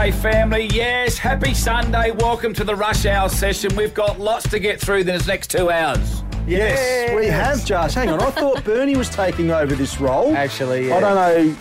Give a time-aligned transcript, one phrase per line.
[0.00, 0.66] Family.
[0.72, 2.10] Yes, happy Sunday.
[2.10, 3.76] Welcome to the rush hour session.
[3.76, 6.22] We've got lots to get through in this next two hours.
[6.46, 7.92] Yes, we have, Josh.
[7.92, 10.34] Hang on, I thought Bernie was taking over this role.
[10.34, 10.96] Actually, yeah.
[10.96, 11.56] I don't know.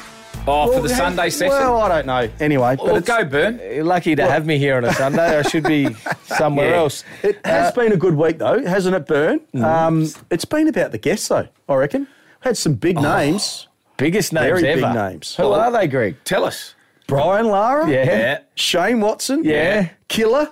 [0.47, 1.49] Oh, for Well, the have- Sunday session.
[1.49, 2.29] Well, I don't know.
[2.39, 3.59] Anyway, but well, it's, go, Burn.
[3.85, 5.37] Lucky to have me here on a Sunday.
[5.37, 5.93] I should be
[6.23, 6.77] somewhere Yeah.
[6.77, 7.03] else.
[7.23, 9.41] it has been a good week, though, hasn't it, Bern?
[9.53, 9.63] Mm.
[9.65, 12.07] Um, it's been about the guests, though, I reckon.
[12.39, 13.01] Had some big Oh.
[13.01, 13.67] names.
[13.97, 14.93] Biggest names Very big ever.
[15.09, 15.35] names.
[15.35, 16.15] Who are they, Greg?
[16.23, 16.73] Tell us.
[17.09, 17.89] Brian Lara.
[17.89, 18.03] Yeah.
[18.05, 18.39] Yeah.
[18.55, 19.43] Shane Watson.
[19.43, 19.89] Yeah.
[20.07, 20.49] Killer.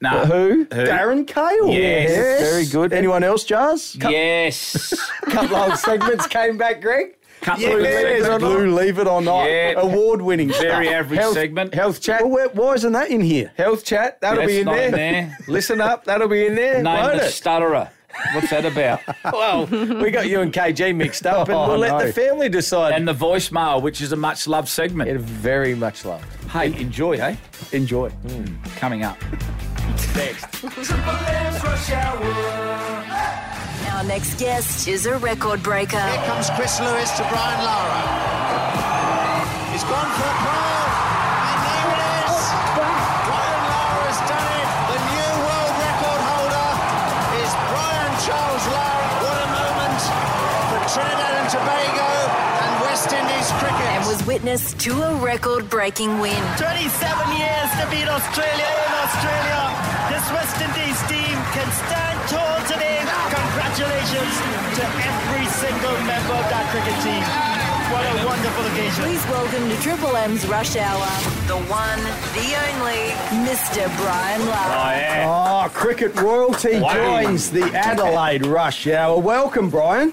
[0.00, 0.10] No.
[0.26, 0.66] Who?
[0.66, 1.68] Darren Cahill.
[1.70, 2.40] Yes.
[2.50, 2.92] Very good.
[2.92, 3.96] Anyone else, Jars?
[4.00, 4.92] Yes.
[5.22, 7.16] A couple old segments came back, Greg.
[7.40, 8.44] Couple Yeah, of yes, segments.
[8.44, 9.44] Blue, leave it or not.
[9.44, 9.74] Yeah.
[9.78, 10.48] Award winning.
[10.52, 11.74] Very average Health, segment.
[11.74, 12.22] health chat.
[12.22, 13.52] Well, where, why isn't that in here?
[13.56, 14.20] Health chat.
[14.20, 14.86] That'll That's be in not there.
[14.86, 15.38] in there.
[15.48, 16.04] Listen up.
[16.04, 16.82] That'll be in there.
[16.82, 17.30] Name won't the it?
[17.30, 17.90] stutterer.
[18.34, 19.00] What's that about?
[19.32, 22.92] Well, we got you and KG mixed up, and Oh, we'll let the family decide.
[22.94, 25.10] and the voicemail, which is a much loved segment.
[25.10, 26.24] It very much loved.
[26.50, 27.36] Hey, enjoy, hey?
[27.72, 28.08] Enjoy.
[28.08, 29.18] Hmm, coming up.
[30.14, 30.64] Next.
[33.92, 36.00] Our next guest is a record breaker.
[36.00, 38.02] Here comes Chris Lewis to Brian Lara.
[39.72, 40.55] He's gone for a
[51.56, 52.10] Tobago
[52.60, 53.88] and West Indies cricket.
[53.96, 56.36] And was witness to a record breaking win.
[56.60, 56.84] 27
[57.32, 59.60] years to beat Australia in Australia.
[60.12, 63.00] This West Indies team can stand tall today.
[63.32, 64.34] Congratulations
[64.76, 67.24] to every single member of that cricket team.
[67.88, 69.04] What a wonderful occasion.
[69.04, 71.06] Please welcome to Triple M's Rush Hour,
[71.46, 72.02] the one,
[72.36, 73.00] the only,
[73.48, 73.86] Mr.
[73.96, 74.74] Brian Lara.
[74.76, 75.64] Oh, yeah.
[75.64, 76.92] Oh, cricket royalty Wow.
[77.22, 79.18] joins the Adelaide Rush Hour.
[79.20, 80.12] Welcome, Brian.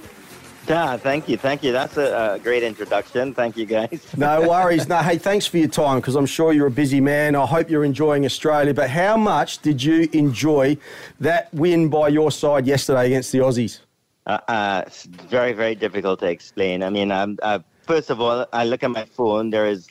[0.67, 1.72] Yeah, thank you, thank you.
[1.72, 3.33] That's a, a great introduction.
[3.33, 4.06] Thank you, guys.
[4.16, 4.88] No worries.
[4.88, 7.36] No, hey, thanks for your time because I'm sure you're a busy man.
[7.36, 8.73] I hope you're enjoying Australia.
[8.73, 10.78] But how much did you enjoy
[11.19, 13.79] that win by your side yesterday against the Aussies?
[14.25, 16.81] Uh, uh, it's very, very difficult to explain.
[16.81, 19.50] I mean, um, uh, first of all, I look at my phone.
[19.50, 19.90] There is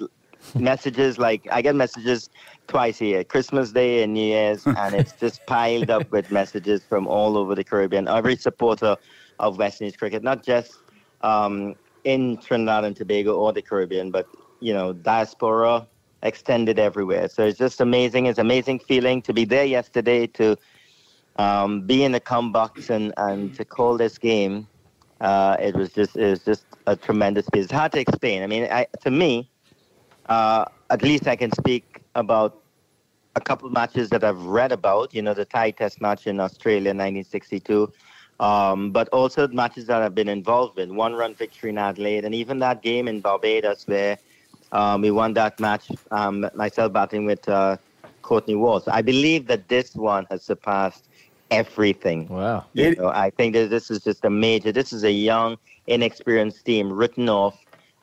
[0.55, 2.31] messages like I get messages
[2.67, 6.83] twice a year, Christmas Day and New Year's, and it's just piled up with messages
[6.83, 8.09] from all over the Caribbean.
[8.09, 8.97] Every supporter
[9.43, 10.79] of West Indies cricket, not just
[11.21, 14.27] um, in Trinidad and Tobago or the Caribbean, but
[14.61, 15.87] you know, diaspora
[16.23, 17.29] extended everywhere.
[17.29, 18.27] So it's just amazing.
[18.27, 20.57] It's amazing feeling to be there yesterday to
[21.37, 24.69] um, be in the comm box and, and to call this game.
[25.21, 27.65] Uh, it was just it was just a tremendous piece.
[27.65, 28.43] It's hard to explain.
[28.43, 29.51] I mean, I, to me,
[30.27, 32.63] uh, at least I can speak about
[33.35, 35.15] a couple matches that I've read about.
[35.15, 37.93] You know, the Tied Test match in Australia, 1962.
[38.41, 40.97] Um, but also matches that I've been involved in.
[40.97, 44.19] One-run victory in Adelaide, and even that game in Barbados where
[44.73, 45.91] um, we won that match.
[46.11, 47.77] Um, myself battling with uh,
[48.23, 48.85] Courtney Walsh.
[48.89, 51.05] I believe that this one has surpassed
[51.53, 52.27] everything.
[52.29, 52.65] Wow.
[52.73, 54.73] You It- know, I think that this is just a major.
[54.73, 55.57] This is a young,
[55.87, 57.57] inexperienced team written off,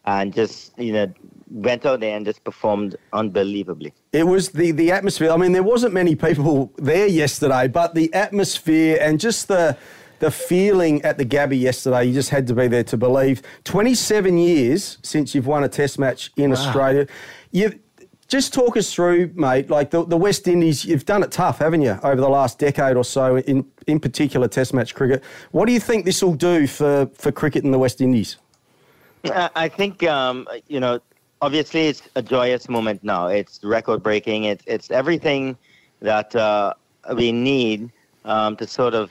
[0.05, 1.07] and just you know
[1.51, 3.91] went out there and just performed unbelievably.
[4.13, 5.31] It was the, the atmosphere.
[5.31, 9.75] I mean, there wasn't many people there yesterday, but the atmosphere and just the
[10.19, 13.41] the feeling at the Gabba yesterday, you just had to be there to believe.
[13.63, 17.07] 27 years since you've won a test match in Australia.
[17.51, 17.79] You
[18.27, 21.81] just talk us through, mate, like the, the West Indies, you've done it tough, haven't
[21.81, 25.23] you, over the last decade or so, in, in particular test match cricket.
[25.51, 28.37] What do you think this will do for, for cricket in the West Indies?
[29.25, 30.99] I I think um, you know.
[31.41, 33.27] Obviously, it's a joyous moment now.
[33.27, 34.43] It's record breaking.
[34.43, 35.57] It's it's everything
[36.01, 36.73] that uh,
[37.15, 37.91] we need
[38.25, 39.09] um, to sort of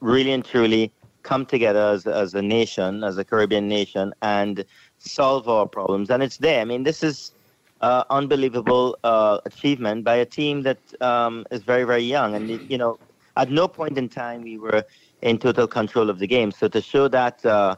[0.00, 4.64] really and truly come together as as a nation, as a Caribbean nation, and
[4.98, 6.10] solve our problems.
[6.10, 6.60] And it's there.
[6.60, 7.32] I mean, this is
[7.80, 12.34] uh, unbelievable uh, achievement by a team that um, is very very young.
[12.34, 12.98] And you know,
[13.36, 14.84] at no point in time we were
[15.22, 16.50] in total control of the game.
[16.52, 17.44] So to show that.
[17.44, 17.76] Uh,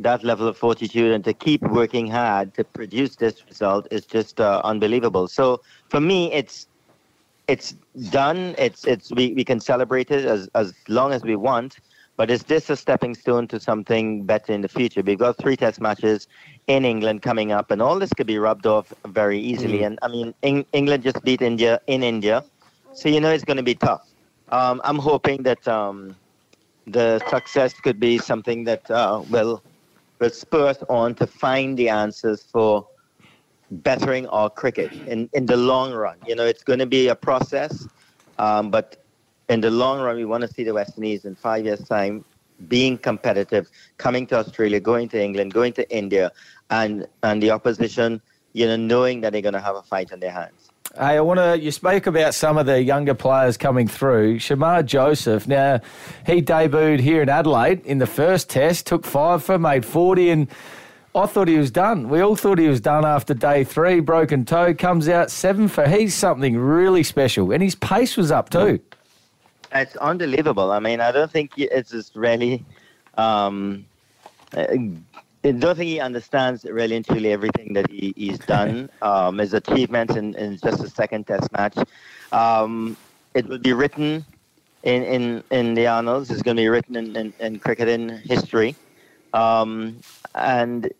[0.00, 4.40] that level of fortitude and to keep working hard to produce this result is just
[4.40, 5.26] uh, unbelievable.
[5.26, 6.68] So for me, it's
[7.48, 7.74] it's
[8.10, 8.54] done.
[8.58, 11.78] It's it's we, we can celebrate it as as long as we want.
[12.16, 15.02] But is this a stepping stone to something better in the future?
[15.02, 16.26] We've got three test matches
[16.66, 19.82] in England coming up, and all this could be rubbed off very easily.
[19.84, 22.44] And I mean, Eng- England just beat India in India,
[22.92, 24.02] so you know it's going to be tough.
[24.48, 26.16] Um, I'm hoping that um,
[26.86, 29.62] the success could be something that uh, will
[30.20, 32.86] will spur us on to find the answers for
[33.70, 36.16] bettering our cricket in, in the long run.
[36.26, 37.86] You know, it's going to be a process,
[38.38, 39.04] um, but
[39.48, 42.24] in the long run, we want to see the West Indies in five years' time
[42.66, 46.32] being competitive, coming to Australia, going to England, going to India,
[46.70, 48.20] and and the opposition,
[48.52, 50.70] you know, knowing that they're going to have a fight on their hands.
[50.94, 51.58] Hey, I want to.
[51.58, 54.38] You spoke about some of the younger players coming through.
[54.38, 55.46] Shamar Joseph.
[55.46, 55.80] Now,
[56.26, 60.48] he debuted here in Adelaide in the first test, took five for, made forty, and
[61.18, 62.08] I thought he was done.
[62.08, 64.00] We all thought he was done after day three.
[64.00, 65.88] Broken toe comes out seven for.
[65.88, 68.80] He's something really special, and his pace was up too.
[69.72, 70.72] It's unbelievable.
[70.72, 72.64] I mean, I don't think it's just really.
[73.16, 73.84] Um,
[75.44, 78.90] I don't think he understands really and truly everything that he, he's done.
[79.02, 81.76] Um, his achievements in, in just a second test match.
[82.32, 82.96] Um,
[83.34, 84.24] it will be written
[84.82, 86.30] in, in, in the annals.
[86.30, 88.74] It's going to be written in, in, in cricket in history.
[89.32, 90.00] Um,
[90.34, 90.92] and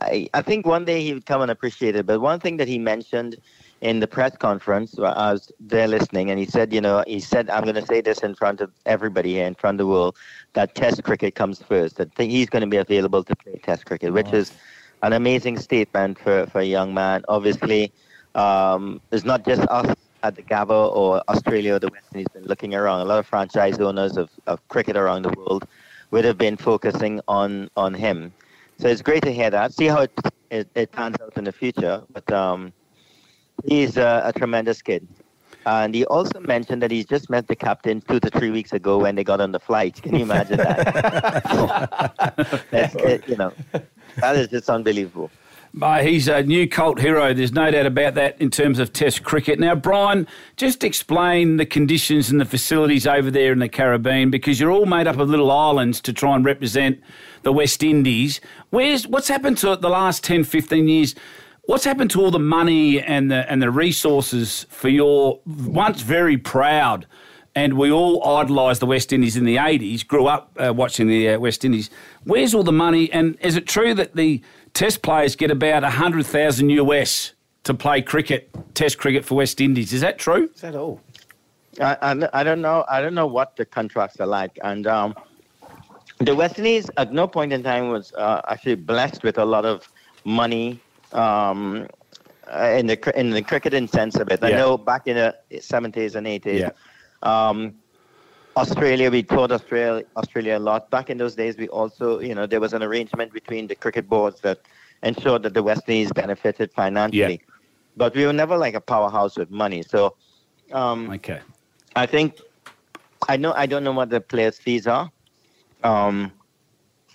[0.00, 2.06] I, I think one day he would come and appreciate it.
[2.06, 3.36] But one thing that he mentioned
[3.80, 7.50] in the press conference, I was there listening, and he said, you know, he said,
[7.50, 10.16] I'm going to say this in front of everybody here, in front of the world,
[10.54, 11.96] that Test cricket comes first.
[11.96, 14.52] That he's going to be available to play Test cricket, which is
[15.02, 17.24] an amazing statement for, for a young man.
[17.28, 17.92] Obviously,
[18.34, 22.44] um, it's not just us at the Gabba or Australia or the West Indies been
[22.44, 23.00] looking around.
[23.00, 25.66] A lot of franchise owners of, of cricket around the world
[26.10, 28.32] would have been focusing on, on him.
[28.78, 29.72] So it's great to hear that.
[29.72, 30.12] See how it,
[30.50, 32.02] it, it pans out in the future.
[32.12, 32.72] But um,
[33.64, 35.06] he's a, a tremendous kid.
[35.66, 38.98] And he also mentioned that he's just met the captain two to three weeks ago
[38.98, 40.02] when they got on the flight.
[40.02, 41.44] Can you imagine that?
[42.70, 43.52] That's, it, you know,
[44.16, 45.30] that is just unbelievable.
[45.74, 47.34] He's a new cult hero.
[47.34, 49.58] There's no doubt about that in terms of Test cricket.
[49.58, 54.60] Now, Brian, just explain the conditions and the facilities over there in the Caribbean because
[54.60, 57.00] you're all made up of little islands to try and represent
[57.42, 58.40] the West Indies.
[58.70, 61.16] Where's what's happened to it the last 10, 15 years?
[61.64, 66.38] What's happened to all the money and the and the resources for your once very
[66.38, 67.06] proud?
[67.56, 71.30] And we all idolised the West Indies in the 80s, grew up uh, watching the
[71.30, 71.88] uh, West Indies.
[72.24, 73.12] Where's all the money?
[73.12, 74.42] And is it true that the
[74.74, 77.32] Test players get about 100,000 US
[77.62, 79.92] to play cricket, Test cricket for West Indies?
[79.92, 80.50] Is that true?
[80.52, 81.00] Is that all?
[81.80, 82.84] I, I, I don't know.
[82.88, 84.58] I don't know what the contracts are like.
[84.64, 85.14] And um,
[86.18, 89.64] the West Indies, at no point in time, was uh, actually blessed with a lot
[89.64, 89.88] of
[90.24, 90.80] money
[91.12, 91.86] um,
[92.52, 94.42] uh, in the in the cricketing sense of it.
[94.42, 94.56] I Yeah.
[94.56, 96.70] know back in the 70s and 80s, Yeah.
[97.22, 97.76] um,
[98.56, 100.90] Australia, we toured Australia, Australia a lot.
[100.90, 104.08] Back in those days, we also, you know, there was an arrangement between the cricket
[104.08, 104.60] boards that
[105.02, 107.40] ensured that the West Indies benefited financially.
[107.40, 107.54] Yeah.
[107.96, 109.82] But we were never like a powerhouse with money.
[109.82, 110.16] So
[110.72, 111.40] um, Okay.
[111.96, 112.40] I think
[113.28, 115.10] I know I don't know what the players' fees are.
[115.82, 116.32] Um,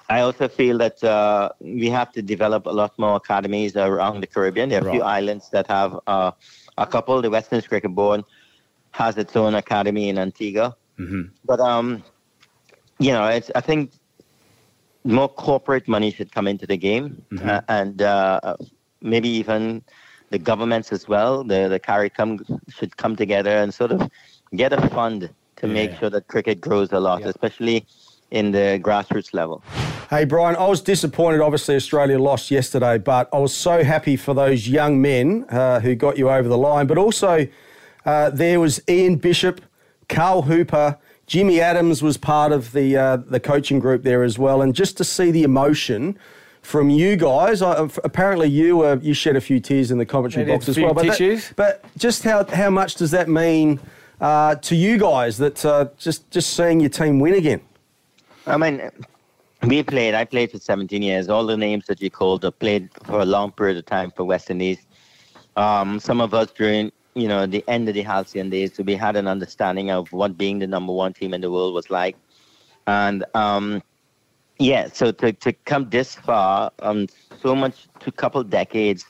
[0.09, 4.27] I also feel that uh, we have to develop a lot more academies around the
[4.27, 4.69] Caribbean.
[4.69, 6.31] There are a few islands that have uh,
[6.77, 7.21] a couple.
[7.21, 8.23] The Western Cricket Board
[8.91, 10.75] has its own academy in Antigua.
[11.45, 12.03] But um,
[12.99, 13.91] you know, it's I think
[15.03, 18.55] more corporate money should come into the game, uh, and uh,
[19.01, 19.81] maybe even
[20.29, 21.43] the governments as well.
[21.43, 24.09] The the CARICOM should come together and sort of
[24.55, 27.85] get a fund to make sure that cricket grows a lot, especially
[28.31, 29.63] in the grassroots level.
[30.09, 31.41] Hey, Brian, I was disappointed.
[31.41, 35.95] Obviously, Australia lost yesterday, but I was so happy for those young men uh, who
[35.95, 36.87] got you over the line.
[36.87, 37.47] But also,
[38.05, 39.61] uh, there was Ian Bishop,
[40.09, 40.97] Carl Hooper,
[41.27, 44.97] Jimmy Adams was part of the uh, the coaching group there as well, and just
[44.97, 46.17] to see the emotion
[46.61, 47.61] from you guys.
[47.61, 50.93] I, apparently, you uh, you shed a few tears in the commentary box as well.
[50.95, 51.17] But, that-
[51.55, 53.79] but just how how much does that mean
[54.19, 57.61] uh, to you guys that uh, just just seeing your team win again?
[58.47, 58.89] I mean,
[59.61, 60.15] we played.
[60.15, 61.29] I played for 17 years.
[61.29, 64.23] All the names that you called, I played for a long period of time for
[64.23, 64.79] West Indies.
[65.55, 68.95] Um, some of us during, you know, the end of the halcyon days, so we
[68.95, 72.15] had an understanding of what being the number one team in the world was like.
[72.87, 73.81] And um,
[74.57, 77.07] yeah, so to, to come this far, um,
[77.41, 79.05] so much, to couple decades,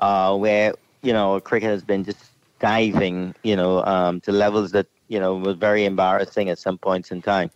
[0.00, 2.24] uh, where you know cricket has been just
[2.60, 7.10] diving, you know, um, to levels that you know was very embarrassing at some points
[7.10, 7.50] in time.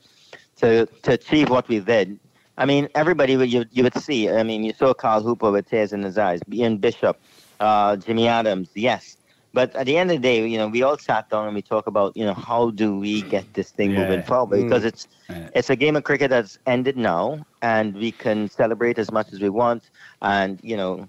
[0.56, 2.18] To to achieve what we did,
[2.56, 4.28] I mean, everybody you you would see.
[4.28, 7.20] I mean, you saw Carl Hooper with tears in his eyes, Ian Bishop,
[7.60, 9.17] uh, Jimmy Adams, yes.
[9.52, 11.62] But at the end of the day, you know, we all sat down and we
[11.62, 14.58] talk about, you know, how do we get this thing moving forward?
[14.58, 15.48] Because it's Yeah.
[15.54, 19.40] it's a game of cricket that's ended now, and we can celebrate as much as
[19.40, 19.90] we want,
[20.22, 21.08] and you know,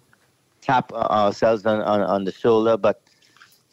[0.62, 2.78] tap ourselves on, on, on the shoulder.
[2.78, 3.02] But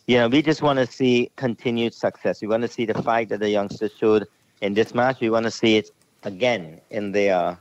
[0.06, 2.40] you know, we just want to see continued success.
[2.42, 4.26] We want to see the fight that the youngsters showed
[4.60, 5.20] in this match.
[5.20, 5.90] We want to see it
[6.24, 7.54] again in the, uh,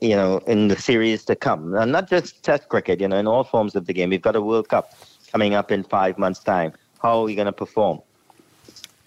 [0.00, 1.74] you know, in the series to come.
[1.74, 4.10] And not just Test cricket, you know, in all forms of the game.
[4.10, 4.92] We've got a World Cup
[5.32, 6.72] coming up in five months' time.
[7.00, 8.00] How are we going to perform?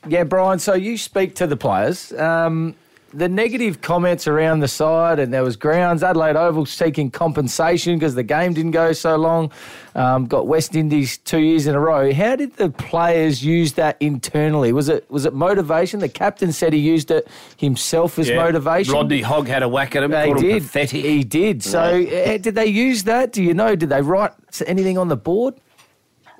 [0.08, 0.60] Yeah, Brian.
[0.60, 2.12] So you speak to the players.
[2.13, 2.75] Um,
[3.13, 6.03] the negative comments around the side, and there was grounds.
[6.03, 9.51] Adelaide Oval seeking compensation because the game didn't go so long.
[9.96, 12.12] Um, got West Indies two years in a row.
[12.13, 14.74] How did the players use that internally?
[14.74, 16.01] Was it was it motivation?
[16.01, 18.36] The captain said he used it himself as Yeah.
[18.44, 18.94] motivation.
[18.94, 20.12] Rodney Hogg had a whack at him.
[20.12, 20.63] They called him did.
[20.63, 21.05] pathetic.
[21.05, 21.63] He did.
[21.63, 23.32] So, uh, did they use that?
[23.32, 23.77] Do you know?
[23.77, 24.34] Did they write
[24.67, 25.53] anything on the board?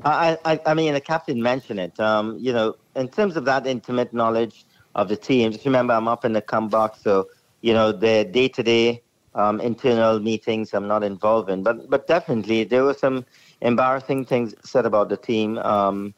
[0.05, 2.00] I, I, I mean, the captain mentioned it.
[2.00, 6.07] Um, you know, in terms of that intimate knowledge of the team, just remember I'm
[6.07, 7.27] up in the comm box, so
[7.62, 9.01] you know the day-to-day
[9.33, 11.63] um, internal meetings I'm not involved in.
[11.63, 13.25] But but definitely there were some
[13.62, 16.13] embarrassing things said about the team, um,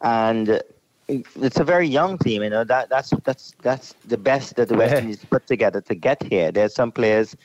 [0.00, 0.62] and
[1.08, 2.44] it's a very young team.
[2.44, 5.94] You know that that's that's that's the best that the West Indies put together to
[5.96, 6.52] get here.
[6.52, 7.36] There's some players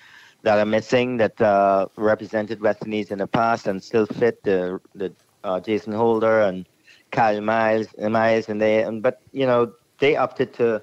[0.43, 4.79] that are missing that uh, represented West Indies in the past and still fit the
[4.93, 5.11] the
[5.43, 6.65] uh, Jason Holder and
[7.11, 8.83] Kyle Mayers, uh, Mayers, and they.
[8.83, 10.81] And, but you know they opted to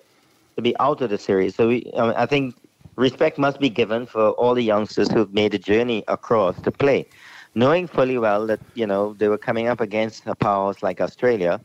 [0.56, 1.54] to be out of the series.
[1.54, 2.54] So we, I, I think
[2.96, 7.06] respect must be given for all the youngsters who've made the journey across to play,
[7.54, 11.60] knowing fully well that you know they were coming up against a powers like Australia.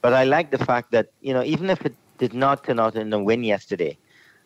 [0.00, 2.94] But I like the fact that you know even if it did not turn out
[2.96, 3.98] in a win yesterday,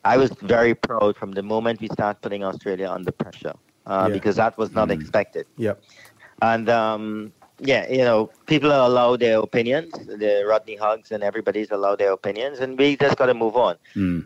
[0.04, 3.54] I was very proud from the moment we started putting Australia under pressure
[3.86, 4.12] uh, Yeah.
[4.12, 5.46] because that was not expected.
[5.56, 5.82] Yep.
[6.42, 9.92] And um, yeah, you know, people are allowed their opinions.
[9.92, 13.76] The Rodney Hoggs and everybody's allowed their opinions, and we just got to move on.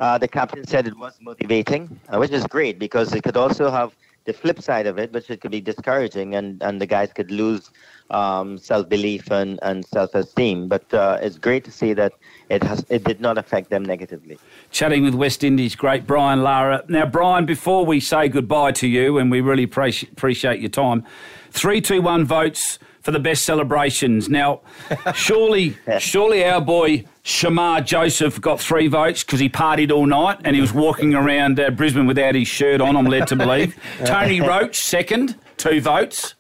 [0.01, 3.71] Uh, the captain said it was motivating, uh, which is great because it could also
[3.71, 3.95] have
[4.25, 7.31] the flip side of it, which it could be discouraging, and, and the guys could
[7.31, 7.71] lose
[8.11, 10.69] um, self belief and, and self esteem.
[10.69, 12.13] But uh, it's great to see that
[12.49, 14.39] it has it did not affect them negatively.
[14.73, 16.85] Chatting with West Indies great Brian Lara.
[16.89, 21.07] Now, Brian, before we say goodbye to you, and we really appreci- appreciate your time,
[21.51, 24.29] three, two, one votes for the best celebrations.
[24.29, 24.61] Now,
[25.15, 30.55] surely, surely our boy Shamar Joseph got three votes because he partied all night and
[30.55, 32.97] he was walking around uh, Brisbane without his shirt on.
[32.97, 33.79] I'm led to believe.
[34.05, 36.35] Tony Roach second, two votes.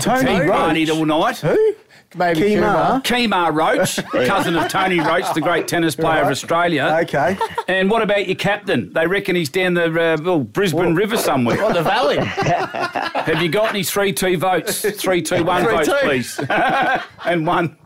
[0.00, 0.50] Tony he Roach.
[0.50, 1.38] partied all night.
[1.38, 1.74] Who?
[2.14, 3.02] Maybe Kemar.
[3.04, 3.96] Kemar Roach,
[4.28, 6.98] cousin of Tony Roche, the great tennis player of Australia.
[7.02, 7.36] Okay.
[7.68, 8.92] And what about your captain?
[8.92, 11.62] They reckon he's down the uh, well, Brisbane River somewhere.
[11.64, 12.18] On the valley.
[12.24, 14.82] Have you got any three two votes?
[15.00, 15.98] Three two one Three, votes, two.
[16.02, 16.40] please.
[17.24, 17.76] and one.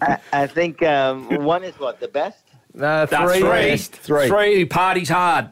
[0.00, 2.42] I, I think um, one is what the best.
[2.74, 3.40] No, That's three.
[3.40, 3.48] three.
[3.50, 3.92] best.
[3.92, 4.28] Three.
[4.28, 4.64] Three.
[4.64, 5.50] Parties hard.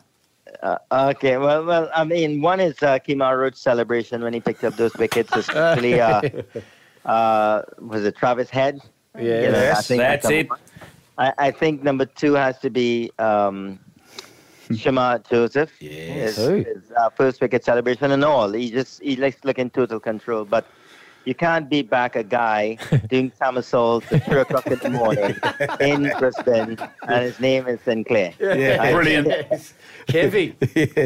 [0.63, 0.79] Uh,
[1.11, 4.77] okay, well, well, I mean, one is uh, Kemar Roach's celebration when he picked up
[4.77, 6.23] those wickets, especially, uh,
[7.05, 8.81] uh, was it Travis Head?
[9.17, 9.23] Yeah.
[9.23, 10.49] You know, I Yes, think that's number it.
[11.17, 13.79] I, I think number two has to be um,
[14.71, 15.71] Shamar Joseph.
[15.81, 16.37] Yes.
[16.37, 16.55] His, Who?
[16.57, 18.53] his uh, first wicket celebration and all.
[18.53, 20.67] He just he likes to look in total control, but
[21.25, 22.77] you can't beat back a guy
[23.09, 25.37] doing somersaults at three o'clock in the morning
[25.81, 26.79] in Brisbane,
[27.09, 28.33] and his name is Sinclair.
[28.39, 28.79] Yeah.
[28.81, 29.29] I- Brilliant.
[30.07, 30.55] Kevy.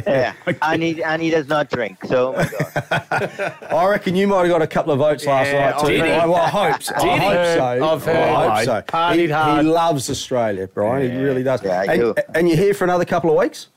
[0.06, 0.32] Yeah,
[0.62, 2.04] and he and he does not drink.
[2.04, 3.54] So, oh my God.
[3.70, 5.86] I reckon you might have got a couple of votes last night too.
[5.96, 6.10] did he?
[6.10, 6.94] I, well, I hope so.
[6.98, 7.20] Did I he?
[7.20, 7.92] hope so.
[7.92, 8.16] I've heard.
[8.28, 8.82] I hope so.
[8.92, 9.64] Partied he, hard.
[9.64, 11.12] he loves Australia, Brian.
[11.12, 11.62] He really does.
[11.62, 12.14] Yeah, I and, do.
[12.34, 13.68] and you're here for another couple of weeks?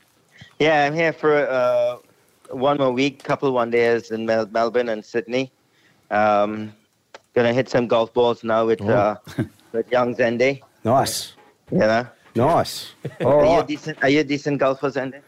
[0.60, 1.98] Yeah, I'm here for uh,
[2.50, 5.51] one more week, couple of one days in Mel- Melbourne and Sydney.
[6.12, 6.74] Um,
[7.34, 9.15] gonna hit some golf balls now with uh,
[9.72, 10.62] with young Zende.
[10.84, 11.34] Nice.
[11.72, 12.94] You know, Nice.
[13.22, 13.98] All are you a decent?
[14.03, 15.22] Are you a decent golfer, Zende?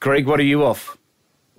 [0.00, 0.97] Greg, what are you off?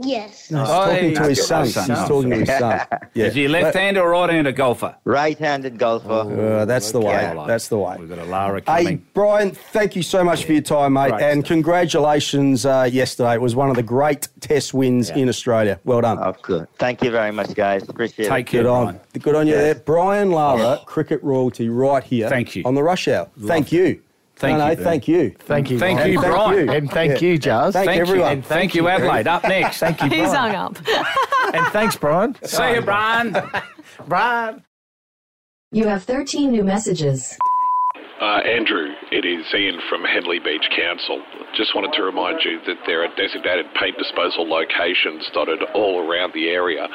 [0.02, 0.50] Yes.
[0.50, 1.64] No, he's talking to his son.
[1.74, 2.88] that's He's talking to his son.
[3.14, 3.26] Yeah.
[3.26, 4.96] Is he left-handed or right-handed golfer?
[5.04, 6.10] Right-handed golfer.
[6.10, 7.30] Uh, that's the way.
[7.30, 7.48] Okay.
[7.48, 7.98] That's the way.
[8.00, 8.88] We've got a Lara coming.
[8.88, 8.96] Hey.
[9.14, 11.10] Brian, thank you so much for your time, mate.
[11.10, 11.50] Great and stuff.
[11.50, 13.34] congratulations uh, yesterday.
[13.34, 15.80] It was one of the great test wins in Australia.
[15.84, 16.18] Well done.
[16.22, 16.68] Oh, good.
[16.78, 17.88] Thank you very much, guys.
[17.90, 18.30] Appreciate it.
[18.30, 18.52] Take it.
[18.52, 19.00] care, Good on, Brian.
[19.20, 19.76] good on you there.
[19.76, 22.30] Brian Lara, cricket royalty, right here.
[22.30, 22.64] Thank you.
[22.66, 23.30] On the rush hour.
[23.42, 24.02] Thank you.
[24.40, 25.36] Thank no, you, no, thank you.
[25.40, 25.78] Thank you.
[25.80, 26.12] Thank Brian.
[26.14, 26.68] you, Thank Brian.
[26.68, 26.72] you.
[26.74, 27.28] And thank Yeah.
[27.28, 27.74] you, Jars.
[27.74, 28.28] Thank Thank everyone.
[28.28, 28.34] you.
[28.36, 29.28] And thank you, Adelaide.
[29.28, 29.80] Up next.
[29.80, 30.78] Thank you, He's hung up.
[31.52, 32.36] And thanks, Brian.
[32.44, 33.36] See you, Brian.
[34.08, 34.64] Brian.
[35.72, 37.36] You have 13 new messages.
[38.22, 41.24] Uh, Andrew, it is Ian from Henley Beach Council.
[41.58, 46.34] Just wanted to remind you that there are designated paint disposal locations dotted all around
[46.36, 46.86] the area.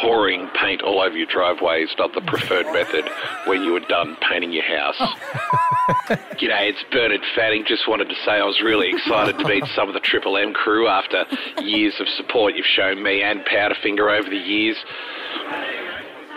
[0.00, 3.04] Pouring paint all over your driveway is not the preferred method
[3.46, 4.96] when you are done painting your house.
[6.38, 7.64] G'day, it's Bernard Fanning.
[7.66, 10.52] Just wanted to say I was really excited to meet some of the Triple M
[10.54, 11.24] crew after
[11.62, 14.76] years of support you've shown me and Powderfinger over the years.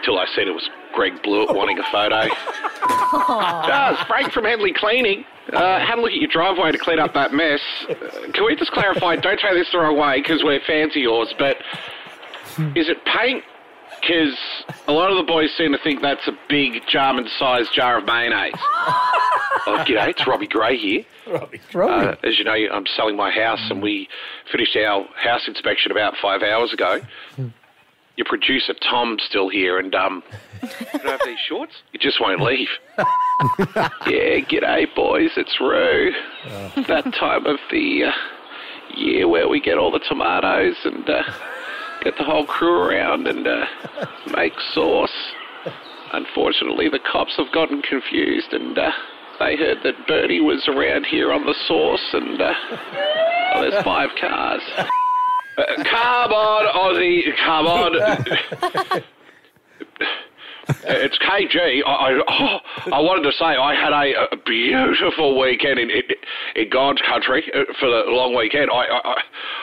[0.03, 2.27] Till I said it was Greg Blewett wanting a photo.
[3.67, 5.23] Does Frank from Henley Cleaning?
[5.51, 7.61] Uh, had a look at your driveway to clean up that mess.
[7.89, 7.93] Uh,
[8.33, 9.15] can we just clarify?
[9.15, 11.57] Don't take this the wrong way because we're fans of yours, but
[12.75, 13.43] is it paint?
[14.05, 14.37] Because
[14.87, 18.53] a lot of the boys seem to think that's a big German-sized jar of mayonnaise.
[19.65, 21.05] Oh, g'day, it's Robbie Gray here.
[21.25, 21.61] Robbie.
[21.73, 24.09] Uh, as you know, I'm selling my house, and we
[24.51, 26.99] finished our house inspection about five hours ago.
[28.17, 30.21] Your producer Tom's still here, and um,
[30.61, 31.71] you don't have these shorts?
[31.93, 32.67] You just won't leave.
[32.97, 35.31] yeah, g'day, boys.
[35.37, 36.11] It's Roo.
[36.87, 38.11] That time of the uh,
[38.97, 41.23] year where we get all the tomatoes and uh,
[42.03, 43.65] get the whole crew around and uh,
[44.35, 45.33] make sauce.
[46.11, 48.91] Unfortunately, the cops have gotten confused and uh,
[49.39, 52.53] they heard that Bertie was around here on the sauce and uh,
[53.55, 54.61] oh, there's five cars.
[55.55, 57.93] Uh, come on, Aussie, come on.
[60.67, 61.81] It's KG.
[61.85, 66.03] I, I, oh, I wanted to say I had a, a beautiful weekend in, in,
[66.55, 68.69] in God's country uh, for the long weekend.
[68.71, 69.21] I I,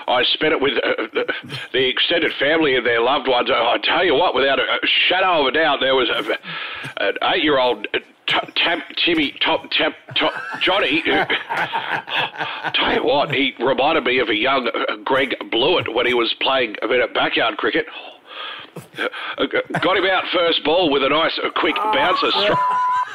[0.09, 3.49] I spent it with uh, the, the extended family and their loved ones.
[3.50, 4.64] I tell you what, without a,
[5.09, 7.87] shadow of a doubt, there was a, an eight-year-old.
[7.95, 11.02] uh, T- Timmy, Top, Tap, Top, Johnny.
[12.75, 14.71] tell you what, he reminded me of a young
[15.04, 17.87] Greg Blewett when he was playing a bit of backyard cricket.
[19.80, 22.26] Got him out first ball with a nice uh, quick bouncer.
[22.30, 22.58] Stri-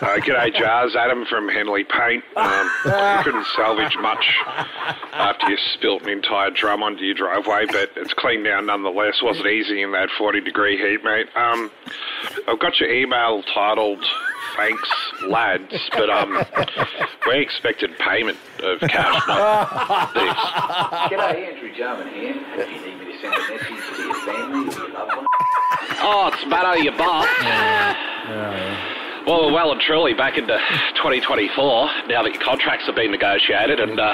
[0.01, 0.95] uh, g'day, Jars.
[0.95, 2.23] Adam from Henley Paint.
[2.35, 2.69] Um,
[3.23, 4.25] couldn't salvage much
[5.13, 9.21] after you spilt an entire drum onto your driveway, but it's cleaned down nonetheless.
[9.21, 11.27] Wasn't easy in that 40 degree heat, mate.
[11.35, 11.71] Um,
[12.47, 14.03] I've got your email titled
[14.57, 14.89] "Thanks,
[15.27, 16.43] lads," but um,
[17.27, 19.27] we expected payment of cash.
[19.27, 20.33] Not this.
[21.17, 22.33] G'day, Andrew Jarman here.
[22.33, 25.25] Do you need me to send a message to your family or your loved one?
[26.01, 27.27] Oh, it's Matto, your boss.
[29.25, 30.53] Well, we're well and truly back into
[31.01, 34.13] 2024 now that your contracts have been negotiated, and uh,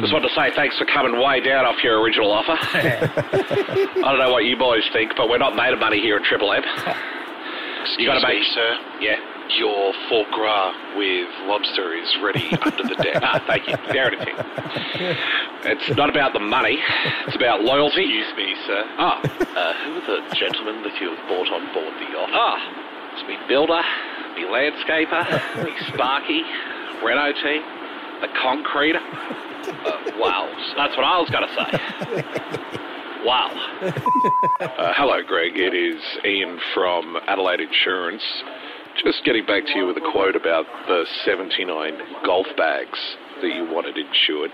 [0.00, 2.52] just wanted to say thanks for coming way down off your original offer.
[2.60, 6.24] I don't know what you boys think, but we're not made of money here at
[6.24, 6.62] Triple M.
[7.98, 8.78] You got to make, sir.
[9.00, 9.16] Yeah.
[9.58, 13.16] Your foie gras with lobster is ready under the deck.
[13.22, 13.76] Ah, thank you.
[13.92, 15.16] There it is.
[15.64, 16.78] It's not about the money;
[17.26, 18.02] it's about loyalty.
[18.02, 18.84] Excuse me, sir.
[18.98, 22.30] Ah, Uh, who are the gentlemen that you have brought on board the yacht?
[22.32, 22.56] ah,
[23.12, 23.82] it's me builder,
[24.36, 25.22] me landscaper,
[25.64, 26.42] me Sparky,
[27.04, 27.62] Renault team,
[28.22, 29.00] the concreter.
[29.84, 33.24] Uh, wow, that's what I was going to say.
[33.24, 33.50] Wow.
[34.60, 35.56] Uh, hello, Greg.
[35.56, 38.22] It is Ian from Adelaide Insurance.
[39.02, 42.98] Just getting back to you with a quote about the 79 golf bags
[43.40, 44.50] that you wanted insured.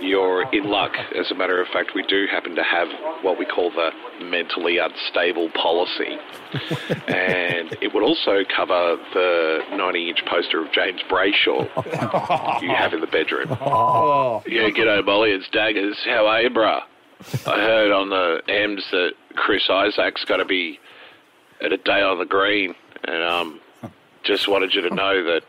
[0.00, 0.92] You're in luck.
[1.16, 2.88] As a matter of fact, we do happen to have
[3.22, 3.90] what we call the
[4.24, 6.18] mentally unstable policy.
[7.08, 13.00] and it would also cover the 90 inch poster of James Brayshaw you have in
[13.00, 13.56] the bedroom.
[13.60, 14.42] Oh.
[14.46, 15.30] Yeah, g'day, Molly.
[15.30, 15.96] It's Daggers.
[16.04, 16.82] How are you, bruh?
[17.46, 20.80] I heard on the M's that Chris Isaak's got to be
[21.62, 22.74] at a day on the green,
[23.06, 23.60] and um,
[24.22, 25.42] just wanted you to know that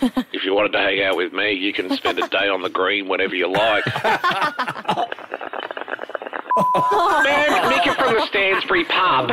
[0.32, 2.70] if you wanted to hang out with me, you can spend a day on the
[2.70, 3.84] green whenever you like.
[7.24, 9.28] Man, Mika from the Stansbury pub.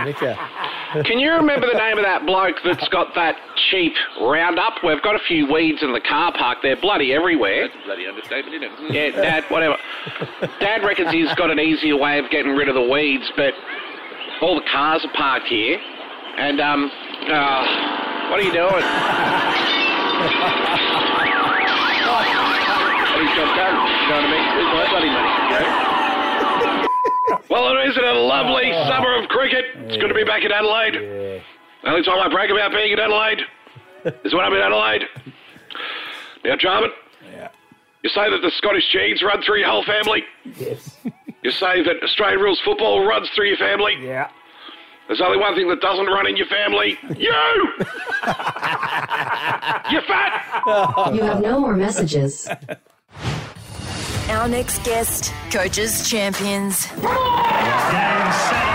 [1.06, 3.36] Can you remember the name of that bloke that's got that
[3.70, 4.84] cheap roundup?
[4.84, 6.60] We've got a few weeds in the car park.
[6.64, 7.70] They're bloody everywhere.
[7.86, 8.94] Bloody understatement, isn't it?
[8.94, 9.78] Yeah, Dad, whatever.
[10.60, 13.54] Dad reckons he's got an easier way of getting rid of the weeds, but
[14.42, 15.80] all the cars are parked here.
[16.38, 16.92] And, um,
[17.28, 18.86] uh, what are you doing?
[23.10, 23.76] what he's got done?
[23.76, 24.46] You know what I mean?
[24.70, 25.34] My bloody money?
[27.50, 29.66] Well, it isn't a lovely summer of cricket?
[29.76, 30.94] It's good to be back in Adelaide.
[30.94, 33.42] The only time I brag about being in Adelaide
[34.24, 35.04] is when I'm in Adelaide.
[36.44, 36.92] Now, Jarman,
[37.34, 37.50] yeah.
[38.04, 40.24] you say that the Scottish genes run through your whole family?
[40.58, 40.98] Yes.
[41.42, 43.96] You say that Australian rules football runs through your family?
[44.02, 44.30] Yeah.
[45.10, 46.96] There's only one thing that doesn't run in your family.
[47.10, 47.16] You!
[49.92, 50.62] you fat!
[51.14, 52.48] You have no more messages.
[54.30, 56.86] Our next guest, Coaches Champions.
[56.86, 57.10] Game, set,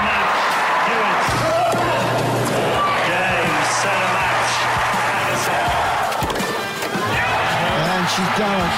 [0.05, 0.43] match.
[0.91, 1.23] Do it.
[3.07, 4.55] Game, set, a match.
[7.95, 8.75] And she's done it.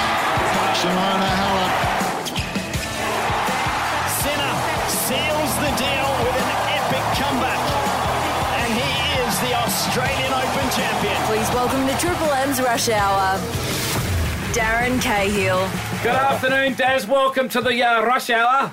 [11.99, 13.39] Triple M's Rush Hour,
[14.53, 15.67] Darren Cahill.
[16.03, 17.07] Good afternoon, Daz.
[17.07, 18.71] Welcome to the uh, rush hour.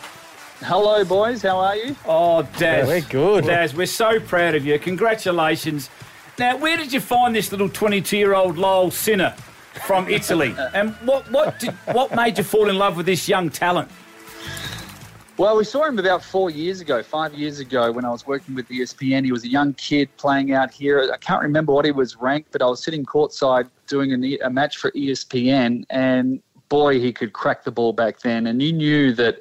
[0.59, 1.41] Hello, boys.
[1.41, 1.95] How are you?
[2.05, 2.61] Oh, Daz.
[2.61, 3.45] Yeah, we're good.
[3.45, 4.77] Daz, we're so proud of you.
[4.77, 5.89] Congratulations.
[6.37, 9.33] Now, where did you find this little 22 year old Lowell Sinner
[9.87, 10.53] from Italy?
[10.73, 13.89] and what, what, did, what made you fall in love with this young talent?
[15.35, 18.53] Well, we saw him about four years ago, five years ago, when I was working
[18.53, 19.25] with ESPN.
[19.25, 21.09] He was a young kid playing out here.
[21.11, 24.49] I can't remember what he was ranked, but I was sitting courtside doing a, a
[24.51, 28.45] match for ESPN, and boy, he could crack the ball back then.
[28.45, 29.39] And you knew that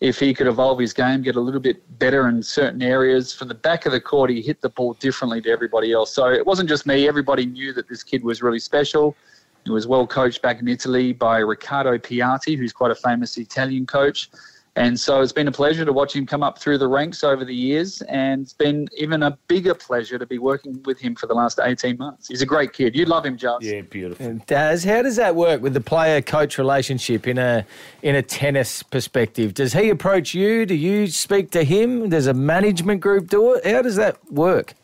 [0.00, 3.48] if he could evolve his game, get a little bit better in certain areas, from
[3.48, 6.14] the back of the court, he hit the ball differently to everybody else.
[6.14, 7.08] So it wasn't just me.
[7.08, 9.16] Everybody knew that this kid was really special.
[9.64, 13.86] He was well coached back in Italy by Riccardo Piatti, who's quite a famous Italian
[13.86, 14.30] coach.
[14.74, 17.44] And so it's been a pleasure to watch him come up through the ranks over
[17.44, 18.00] the years.
[18.02, 21.60] And it's been even a bigger pleasure to be working with him for the last
[21.62, 22.28] 18 months.
[22.28, 22.96] He's a great kid.
[22.96, 23.62] You'd love him, Giles.
[23.62, 24.24] Yeah, beautiful.
[24.24, 27.66] And Daz, how does that work with the player-coach relationship in a
[28.02, 29.52] in a tennis perspective?
[29.52, 30.64] Does he approach you?
[30.64, 32.08] Do you speak to him?
[32.08, 33.66] Does a management group do it?
[33.66, 34.74] How does that work?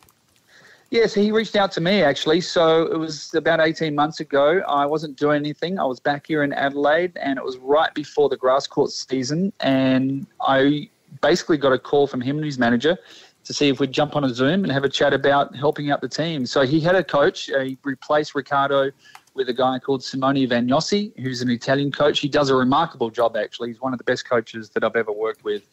[0.90, 2.40] Yeah, so he reached out to me actually.
[2.40, 4.62] So it was about 18 months ago.
[4.66, 5.79] I wasn't doing anything.
[5.79, 9.53] I was back here in Adelaide, and it was right before the grass court season.
[9.61, 10.88] And I
[11.20, 12.96] basically got a call from him and his manager
[13.44, 16.01] to see if we'd jump on a Zoom and have a chat about helping out
[16.01, 16.46] the team.
[16.46, 17.44] So he had a coach.
[17.46, 18.90] He replaced Riccardo
[19.35, 22.18] with a guy called Simone Vagnozzi, who's an Italian coach.
[22.20, 23.68] He does a remarkable job, actually.
[23.68, 25.68] He's one of the best coaches that I've ever worked with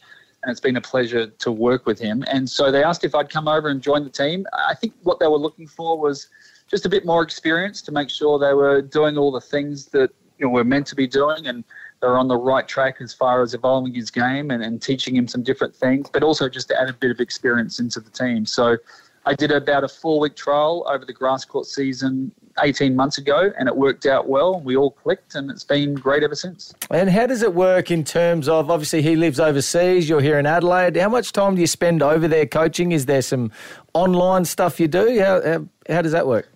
[0.46, 2.24] and it's been a pleasure to work with him.
[2.32, 4.46] And so they asked if I'd come over and join the team.
[4.54, 6.28] I think what they were looking for was
[6.70, 10.12] just a bit more experience to make sure they were doing all the things that
[10.38, 11.64] you know, we're meant to be doing and
[12.00, 15.28] they're on the right track as far as evolving his game and, and teaching him
[15.28, 18.46] some different things, but also just to add a bit of experience into the team.
[18.46, 18.78] So
[19.26, 22.32] I did about a four week trial over the grass court season
[22.64, 24.60] 18 months ago, and it worked out well.
[24.60, 26.74] We all clicked, and it's been great ever since.
[26.90, 30.46] And how does it work in terms of obviously he lives overseas, you're here in
[30.46, 30.96] Adelaide.
[30.98, 32.92] How much time do you spend over there coaching?
[32.92, 33.52] Is there some
[33.94, 35.20] online stuff you do?
[35.20, 36.50] How, how, how does that work?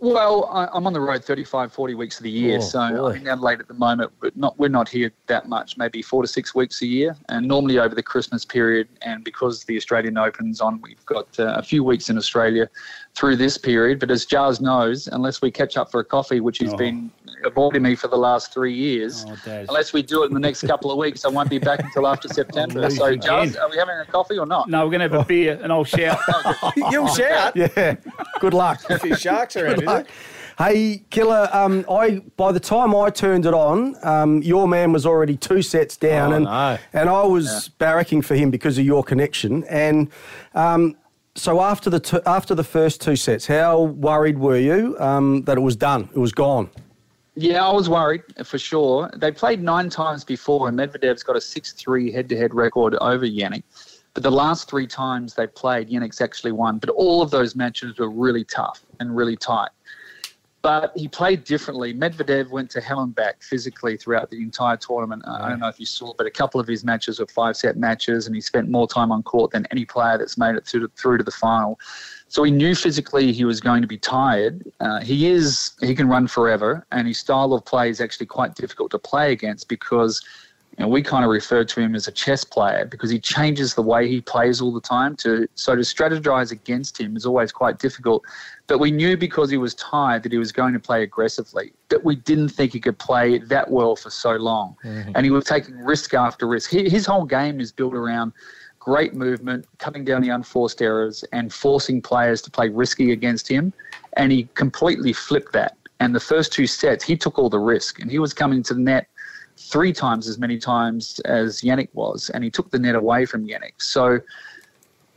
[0.00, 3.08] Well, I, I'm on the road 35, 40 weeks of the year, Oh, so.
[3.08, 6.22] I'm in Adelaide at the moment, but not we're not here that much, maybe four
[6.22, 8.88] to six weeks a year, and normally over the Christmas period.
[9.02, 12.68] And because the Australian Open's on, we've got uh, a few weeks in Australia
[13.18, 13.98] through this period.
[13.98, 16.76] But as Jars knows, unless we catch up for a coffee, which he's Oh.
[16.76, 17.10] been
[17.44, 19.36] avoiding me for the last three years, Oh,
[19.68, 22.06] unless we do it in the next couple of weeks, I won't be back until
[22.06, 22.88] after September.
[22.90, 23.20] So, again.
[23.20, 24.68] Jars, are we having a coffee or not?
[24.68, 26.18] No, we're going to have a beer and I'll shout.
[26.76, 27.56] You'll shout.
[27.56, 27.96] Yeah.
[28.40, 28.88] Good luck.
[28.88, 30.06] A few sharks around, Good is luck.
[30.58, 35.06] Hey, Killer, um, I by the time I turned it on, um, your man was
[35.06, 36.78] already two sets down, Oh, and no.
[36.92, 39.62] and I was barracking for him because of your connection.
[39.70, 40.10] And
[40.56, 40.96] um,
[41.38, 45.56] so after the t- after the first two sets, how worried were you um, that
[45.56, 46.08] it was done?
[46.14, 46.68] It was gone.
[47.34, 49.10] Yeah, I was worried for sure.
[49.16, 52.96] They played nine times before, and Medvedev's got a 6 3 head to head record
[52.96, 53.62] over Jannik.
[54.14, 56.78] But the last three times they played, Jannik's actually won.
[56.78, 59.70] But all of those matches were really tough and really tight.
[60.68, 61.94] But he played differently.
[61.94, 65.22] Medvedev went to hell and back physically throughout the entire tournament.
[65.26, 67.78] I don't know if you saw, but a couple of his matches were five set
[67.78, 70.80] matches, and he spent more time on court than any player that's made it through
[70.80, 71.80] to, through to the final.
[72.28, 74.62] So he knew physically he was going to be tired.
[74.78, 78.54] Uh, he is he can run forever, and his style of play is actually quite
[78.54, 80.22] difficult to play against because
[80.84, 83.82] know, we kind of refer to him as a chess player because he changes the
[83.82, 85.16] way he plays all the time.
[85.16, 88.24] To so to strategize against him is always quite difficult.
[88.68, 91.72] But we knew because he was tired that he was going to play aggressively.
[91.88, 95.12] But we didn't think he could play that well for so long, mm-hmm.
[95.14, 96.70] and he was taking risk after risk.
[96.70, 98.32] He, his whole game is built around
[98.78, 103.72] great movement, cutting down the unforced errors, and forcing players to play risky against him.
[104.16, 105.76] And he completely flipped that.
[106.00, 108.74] And the first two sets, he took all the risk, and he was coming to
[108.74, 109.08] the net
[109.58, 113.46] three times as many times as Jannik was, and he took the net away from
[113.46, 113.74] Jannik.
[113.78, 114.20] So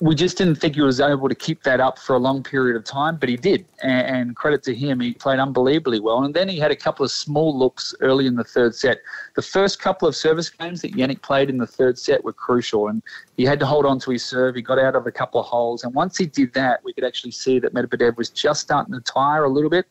[0.01, 2.75] we just didn't think he was able to keep that up for a long period
[2.75, 3.65] of time, but he did.
[3.83, 6.23] And, credit to him, he played unbelievably well.
[6.23, 8.97] And then he had a couple of small looks early in the third set.
[9.35, 12.87] The first couple of service games that Jannik played in the third set were crucial,
[12.87, 13.03] and
[13.37, 14.55] he had to hold on to his serve.
[14.55, 17.03] He got out of a couple of holes, and once he did that, we could
[17.03, 19.85] actually see that Medvedev was just starting to tire a little bit.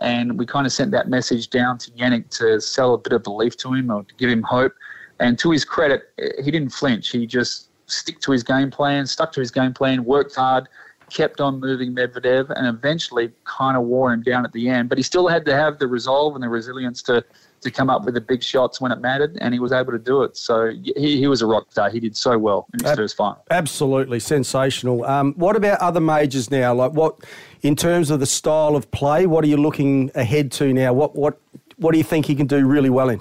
[0.00, 3.22] And we kind of sent that message down to Jannik to sell a bit of
[3.22, 4.72] belief to him or to give him hope.
[5.20, 6.10] And to his credit,
[6.42, 7.10] he didn't flinch.
[7.10, 10.68] He just stick to his game plan, stuck to his game plan, worked hard,
[11.10, 14.88] kept on moving Medvedev, and eventually kind of wore him down at the end.
[14.88, 17.24] But he still had to have the resolve and the resilience to
[17.64, 19.98] to come up with the big shots when it mattered, and he was able to
[19.98, 20.36] do it.
[20.36, 21.90] So he, he was a rock star.
[21.90, 23.44] He did so well in his Ab- first final.
[23.50, 25.04] Absolutely sensational.
[25.04, 26.74] Um, what about other majors now?
[26.74, 27.16] Like what,
[27.62, 30.92] in terms of the style of play, what are you looking ahead to now?
[30.92, 31.40] What what
[31.76, 33.20] what do you think he can do really well in?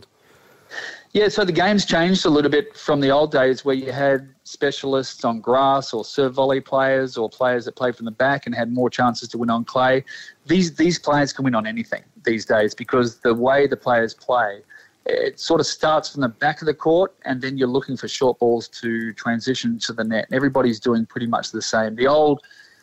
[1.13, 4.33] Yeah, so the game's changed a little bit from the old days where you had
[4.45, 8.55] specialists on grass or serve volley players or players that played from the back and
[8.55, 10.03] had more chances to win on clay.
[10.47, 14.63] These these players can win on anything these days because the way the players play
[15.05, 18.07] it sort of starts from the back of the court, and then you're looking for
[18.07, 20.27] short balls to transition to the net.
[20.31, 21.95] Everybody's doing pretty much the same.
[21.95, 22.41] The old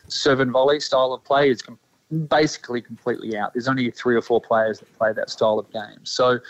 [0.08, 1.78] serve and volley style of play is com-
[2.28, 3.54] basically completely out.
[3.54, 6.04] There's only three or four players that play that style of game.
[6.04, 6.40] So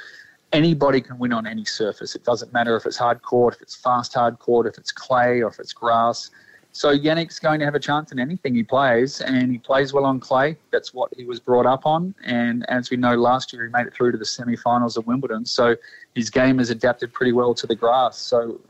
[0.52, 2.14] anybody can win on any surface.
[2.14, 5.40] It doesn't matter if it's hard court, if it's fast hard court, if it's clay,
[5.42, 6.30] or if it's grass.
[6.72, 10.04] So Jannik's going to have a chance in anything he plays, and he plays well
[10.04, 10.56] on clay.
[10.70, 12.14] That's what he was brought up on.
[12.24, 15.44] And as we know, last year he made it through to the semi-finals of Wimbledon.
[15.46, 15.74] So
[16.14, 18.18] his game has adapted pretty well to the grass.
[18.18, 18.60] So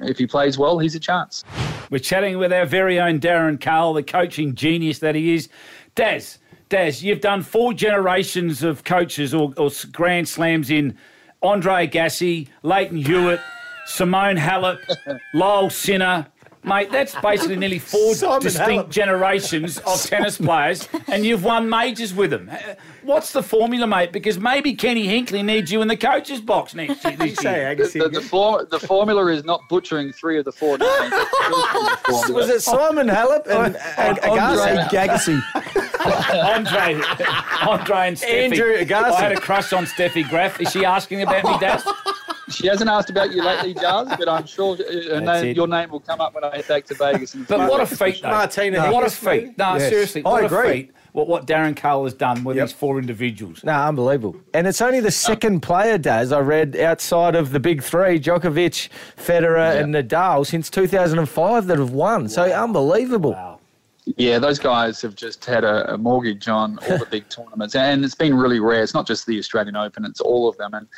[0.00, 1.44] if he plays well, he's a chance.
[1.90, 5.50] We're chatting with our very own Darren Cahill, the coaching genius that he is.
[5.94, 6.38] Daz,
[6.70, 10.96] Daz, you've done four generations of coaches or, or Grand Slams in
[11.42, 13.40] Andre Agassi, Lleyton Hewitt,
[13.86, 14.78] Simone Halep,
[15.34, 16.26] Lyle Sinner.
[16.64, 18.90] Mate, that's basically nearly four Simon distinct Halep.
[18.90, 22.48] generations of tennis players, and you've won majors with them.
[23.02, 24.12] What's the formula, mate?
[24.12, 27.16] Because maybe Kenny Hinkley needs you in the coach's box next year.
[27.16, 27.74] This year.
[27.74, 30.78] The, the, the, for, the formula is not butchering three of the four.
[30.78, 35.81] Was it Simon Halep and, oh, and Andre Agassi?
[36.02, 36.44] Gagassi.
[36.56, 38.44] Andre, Andre and Steffi.
[38.44, 39.12] Andrew Agassi.
[39.12, 40.60] I had a crush on Steffi Graf.
[40.60, 41.86] Is she asking about me, Daz?
[42.48, 45.90] She hasn't asked about you lately, Jars, but I'm sure uh, her name, your name
[45.90, 47.34] will come up when I head back to Vegas.
[47.34, 48.28] in a But few what a feat, though.
[48.30, 49.46] Martina What a Hingis, maybe?
[49.46, 49.58] feat.
[49.58, 49.88] No, Yes.
[49.88, 50.72] seriously, I what a agree.
[50.72, 50.90] feat.
[51.12, 52.66] What, what Darren Cole has done with Yep.
[52.68, 53.62] these four individuals.
[53.64, 54.36] No, unbelievable.
[54.54, 58.88] And it's only the second player, Daz, I read, outside of the big three, Djokovic,
[59.16, 62.28] Federer, and Nadal, since 2005 that have won.
[62.28, 63.32] So unbelievable.
[63.32, 63.51] Wow.
[64.04, 68.04] Yeah, those guys have just had a, a mortgage on all the big tournaments, and
[68.04, 68.82] it's been really rare.
[68.82, 70.74] It's not just the Australian Open; it's all of them.
[70.74, 70.88] And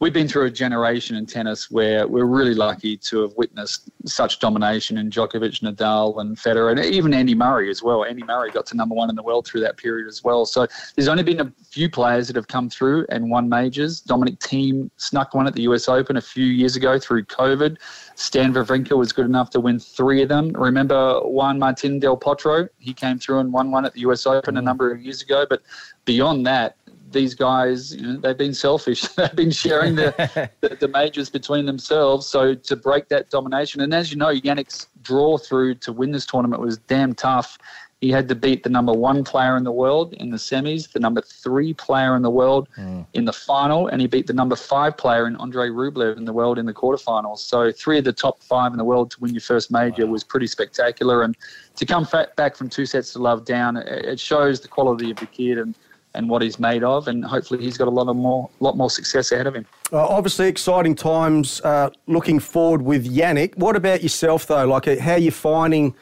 [0.00, 4.38] we've been through a generation in tennis where we're really lucky to have witnessed such
[4.38, 8.04] domination in Djokovic, Nadal, and Federer, and even Andy Murray as well.
[8.04, 10.46] Andy Murray got to number one in the world through that period as well.
[10.46, 14.00] So there's only been a few players that have come through and won majors.
[14.00, 17.76] Dominic Thiem snuck one at the US Open a few years ago through COVID.
[18.16, 20.50] Stan Wawrinka was good enough to win three of them.
[20.52, 22.68] Remember Juan Martin Del Potro?
[22.78, 24.64] He came through and won one at the US Open a mm.
[24.64, 25.46] number of years ago.
[25.48, 25.62] But
[26.04, 26.76] beyond that,
[27.14, 29.02] these guys, you know, they've been selfish.
[29.16, 32.26] they've been sharing the, the, the majors between themselves.
[32.26, 36.26] So to break that domination, and as you know, Jannik's draw through to win this
[36.26, 37.58] tournament was damn tough.
[38.04, 41.00] He had to beat the number one player in the world in the semis, the
[41.00, 42.68] number three player in the world
[43.14, 46.32] in the final, and he beat the number five player in Andre Rublev in the
[46.34, 47.38] world in the quarterfinals.
[47.38, 50.22] So three of the top five in the world to win your first major was
[50.22, 51.22] pretty spectacular.
[51.22, 51.34] And
[51.76, 55.10] to come fa- back from two sets to love down, it, it shows the quality
[55.10, 55.74] of the kid and,
[56.12, 57.08] and what he's made of.
[57.08, 59.64] And hopefully he's got a lot of more lot more success ahead of him.
[59.90, 63.56] Uh, obviously, exciting times uh, looking forward with Jannik.
[63.56, 64.66] What about yourself, though?
[64.66, 65.94] Like, uh, how are you finding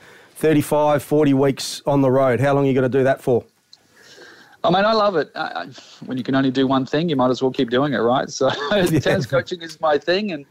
[0.43, 2.41] 35, 40 weeks on the road?
[2.41, 3.45] How long are you going to do that for?
[4.65, 5.31] I mean, I love it.
[5.37, 5.67] I, I,
[6.05, 8.29] when you can only do one thing, you might as well keep doing it, right?
[8.29, 8.51] So,
[9.01, 10.45] tennis coaching is my thing, and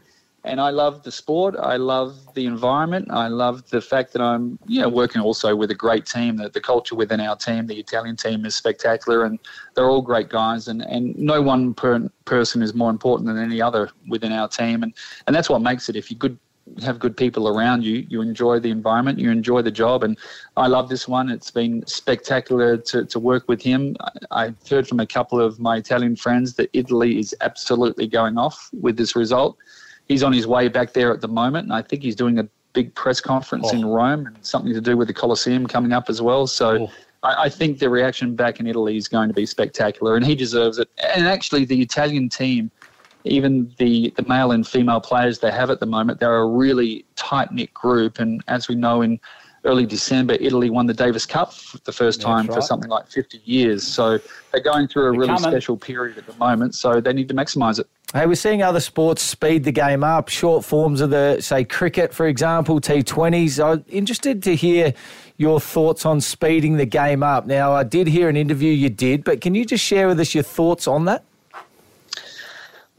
[0.44, 1.56] and I love the sport.
[1.58, 3.08] I love the environment.
[3.10, 6.38] I love the fact that I'm, you know, working also with a great team.
[6.38, 9.38] That the culture within our team, the Italian team, is spectacular, and
[9.74, 10.68] they're all great guys.
[10.68, 14.82] And, and no one per, person is more important than any other within our team,
[14.82, 14.94] and
[15.26, 15.96] and that's what makes it.
[15.96, 16.38] If you're good
[16.82, 20.18] have good people around you, you enjoy the environment, you enjoy the job, and
[20.56, 21.28] I love this one.
[21.28, 23.96] It's been spectacular to, to work with him.
[24.00, 28.38] I, I've heard from a couple of my Italian friends that Italy is absolutely going
[28.38, 29.56] off with this result.
[30.06, 32.48] He's on his way back there at the moment, and I think he's doing a
[32.72, 33.94] big press conference in oh.
[33.94, 36.46] Rome, and something to do with the Colosseum coming up as well.
[36.46, 36.84] So.
[36.84, 36.90] Oh.
[37.22, 40.34] I I think the reaction back in Italy is going to be spectacular, and he
[40.34, 40.88] deserves it.
[41.14, 42.68] And actually, the Italian team,
[43.24, 47.04] even the, the male and female players they have at the moment, they're a really
[47.16, 48.18] tight knit group.
[48.18, 49.20] And as we know, in
[49.64, 53.40] early December, Italy won the Davis Cup for the first time for something like 50
[53.44, 53.84] years.
[53.84, 54.18] So
[54.50, 55.50] they're going through a They're really coming.
[55.50, 56.74] special period at the moment.
[56.74, 57.86] So they need to maximise it.
[58.12, 60.28] Hey, we're seeing other sports speed the game up.
[60.28, 63.64] Short forms of the, say, cricket, for example, T20s.
[63.64, 64.92] I'm interested to hear
[65.38, 67.46] your thoughts on speeding the game up.
[67.46, 70.34] Now, I did hear an interview you did, but can you just share with us
[70.34, 71.24] your thoughts on that?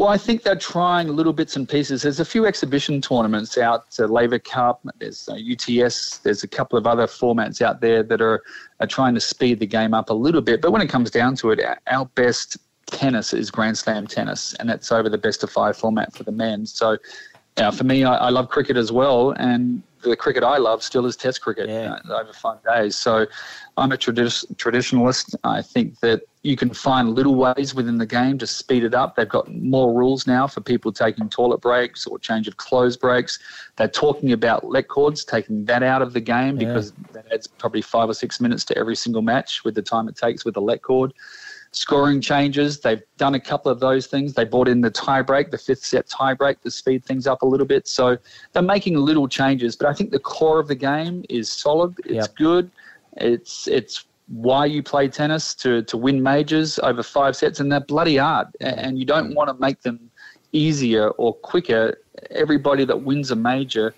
[0.04, 2.02] Well, I think they're trying little bits and pieces.
[2.02, 6.78] There's a few exhibition tournaments out, uh, Laver Cup, there's uh, UTS, there's a couple
[6.78, 8.44] of other formats out there that are,
[8.82, 10.62] are trying to speed the game up a little bit.
[10.62, 14.68] But when it comes down to it, our- best tennis is Grand Slam tennis, and
[14.68, 16.66] that's over the best of five format for the men.
[16.66, 16.98] So
[17.56, 21.06] uh, for me, I, I love cricket as well, and the cricket I love still
[21.06, 21.98] is Test cricket Yeah.
[22.10, 22.96] uh, over five days.
[22.96, 23.26] So
[23.78, 25.36] I'm a tradi- traditionalist.
[25.44, 29.16] I think that you can find little ways within the game to speed it up.
[29.16, 33.40] They've got more rules now for people taking toilet breaks or change of clothes breaks.
[33.78, 36.68] They're talking about let cords, taking that out of the game Yeah.
[36.68, 40.08] because that adds probably five or six minutes to every single match with the time
[40.10, 41.14] it takes with the let cord.
[41.76, 42.80] Scoring changes.
[42.80, 44.34] They've done a couple of those things.
[44.34, 47.66] They brought in the tiebreak, the fifth set tiebreak, to speed things up a little
[47.66, 47.88] bit.
[47.88, 48.18] So
[48.54, 51.96] they're making little changes, but I think the core of the game is solid.
[52.06, 52.36] It's Yep.
[52.36, 52.72] good.
[53.18, 57.80] It's it's why you play tennis to to win majors over five sets, and they're
[57.80, 58.48] bloody hard.
[58.62, 59.36] And you don't mm.
[59.36, 60.10] want to make them
[60.52, 62.00] easier or quicker.
[62.32, 63.94] Everybody that wins a major.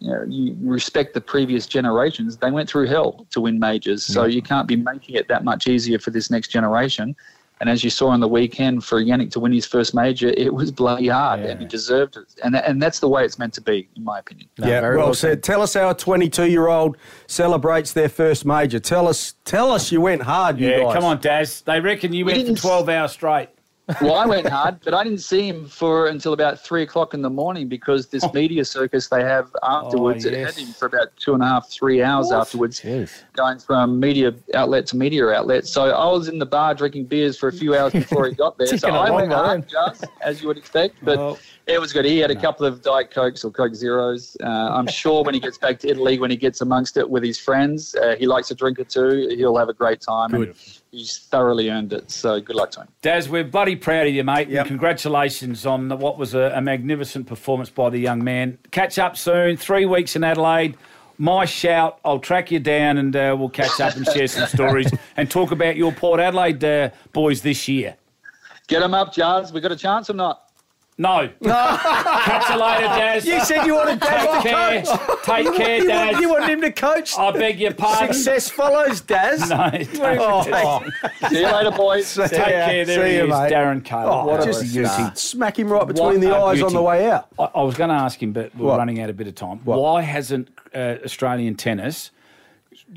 [0.00, 2.36] You, know, you respect the previous generations.
[2.36, 5.66] They went through hell to win majors, so you can't be making it that much
[5.66, 7.16] easier for this next generation.
[7.58, 10.52] And as you saw on the weekend, for Jannik to win his first major, it
[10.52, 12.24] was bloody hard, and he deserved it.
[12.44, 14.48] And and that's the way it's meant to be, in my opinion.
[14.58, 15.42] yeah, well, said.
[15.42, 18.78] Tell us how a 22-year-old celebrates their first major.
[18.78, 20.94] Tell us, tell us you went hard, you Yeah, guys.
[20.94, 21.62] come on, Daz.
[21.62, 23.48] They reckon you We went for 12 hours straight.
[24.00, 27.22] Well, I went hard, but I didn't see him for until about three o'clock in
[27.22, 30.26] the morning because this media circus they have afterwards.
[30.26, 32.80] Oh, It had him for about two and a half, three hours afterwards,
[33.34, 35.66] going from media outlet to media outlet.
[35.66, 38.58] So I was in the bar drinking beers for a few hours before he got
[38.58, 38.66] there.
[38.78, 41.18] so I went hard, just as you would expect, but.
[41.18, 42.04] Well, It was good.
[42.04, 44.36] He had a couple of Diet Cokes or Coke Zeros.
[44.40, 47.24] Uh, I'm sure when he gets back to Italy, when he gets amongst it with
[47.24, 49.34] his friends, uh, he likes a drink or two.
[49.36, 50.32] He'll have a great time.
[50.32, 50.54] And
[50.92, 52.08] he's thoroughly earned it.
[52.08, 52.88] So good luck to him.
[53.02, 54.48] Daz, we're bloody proud of you, mate.
[54.48, 58.58] And congratulations on the, what was a, a magnificent performance by the young man.
[58.70, 59.56] Catch up soon.
[59.56, 60.76] Three weeks in Adelaide.
[61.18, 61.98] My shout.
[62.04, 65.50] I'll track you down and uh, we'll catch up and share some stories and talk
[65.50, 67.96] about your Port Adelaide uh, boys this year.
[68.68, 69.52] Get him up, Jars.
[69.52, 70.45] We got a chance or not?
[70.98, 71.28] No.
[71.42, 71.78] No.
[71.82, 73.26] Catch you later, Daz.
[73.26, 74.82] You said you wanted Daz to care.
[74.82, 75.24] coach.
[75.24, 76.12] Take care, You Daz.
[76.12, 77.18] want, you want him to coach?
[77.18, 78.14] I beg your pardon.
[78.14, 79.50] Success follows, Daz.
[79.50, 79.70] No,
[80.18, 81.30] Oh, don't.
[81.30, 82.14] See you later, boys.
[82.14, 82.84] Take care.
[82.86, 83.52] There See he you, is, mate.
[83.52, 84.08] Darren Cahill.
[84.10, 85.14] Oh, What a just star.
[85.14, 87.28] smack him right between What the a eyes on the way out.
[87.38, 88.78] I, I was going to ask him, but we're What?
[88.78, 89.58] running out a bit of time.
[89.64, 89.78] What?
[89.78, 92.10] Why hasn't uh, Australian tennis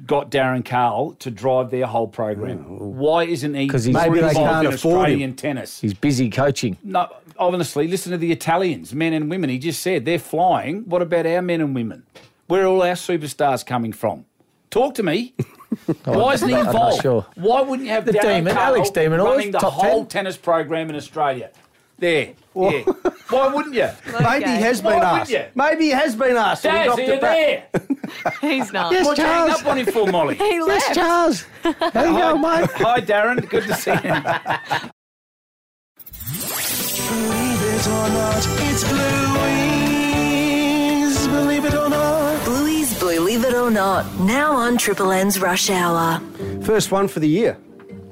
[0.06, 2.60] got Darren Cahill to drive their whole program?
[2.98, 5.00] Why isn't he 'Cause he's- more Maybe they involved can't in afford him.
[5.02, 5.80] Australian tennis?
[5.82, 6.78] He's busy coaching.
[6.84, 9.50] No, honestly, listen to the Italians, men and women.
[9.50, 10.84] He just said they're flying.
[10.84, 12.04] What about our men and women?
[12.48, 14.26] Where are all our superstars coming from?
[14.70, 15.34] Talk to me.
[16.06, 17.02] Why isn't he involved?
[17.02, 17.26] sure.
[17.36, 20.08] Why wouldn't you have The Darren Demon, Carl Alex Demon, running the top whole 10?
[20.08, 21.50] tennis program in Australia?
[22.00, 22.30] There.
[22.56, 22.82] Yeah.
[23.30, 23.88] Why wouldn't you?
[24.22, 25.32] Maybe he has Why been wouldn't asked.
[25.32, 25.46] you?
[25.56, 26.66] Maybe he has been asked.
[26.66, 27.72] and we Daz, knocked are it you back.
[28.42, 28.42] there?
[28.52, 28.92] He's not.
[28.92, 29.62] Yes, What you hang Charles.
[29.62, 30.36] up on him for, Molly?
[30.36, 30.94] He left.
[30.96, 31.46] Charles.
[31.64, 32.70] How you going, mate?
[32.76, 33.48] Hi, Darren.
[33.50, 33.98] Good to see you.
[37.10, 38.84] Believe it or not, it's
[40.00, 41.28] Bluey's.
[41.28, 42.46] Believe it or not.
[42.46, 46.20] Bluey's Believe It or Not, now on Triple M's Rush Hour.
[46.64, 47.58] First one for the year.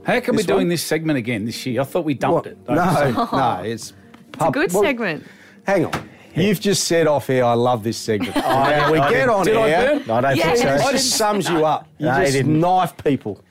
[0.08, 0.70] How come we're doing one?
[0.70, 1.82] this segment again this year?
[1.82, 2.48] I thought we dumped What?
[2.48, 2.58] it.
[2.70, 3.93] No, no, it's
[4.34, 5.26] It's a good segment.
[5.65, 6.10] Hang on.
[6.36, 8.34] You've just said off here, I love this segment.
[8.38, 9.96] Oh, now we I get didn't- on did I air.
[10.00, 10.08] burn?
[10.08, 10.62] No, I don't Yes.
[10.62, 10.91] think It so.
[10.91, 11.88] just sums you up.
[11.98, 13.43] You No, just knife people.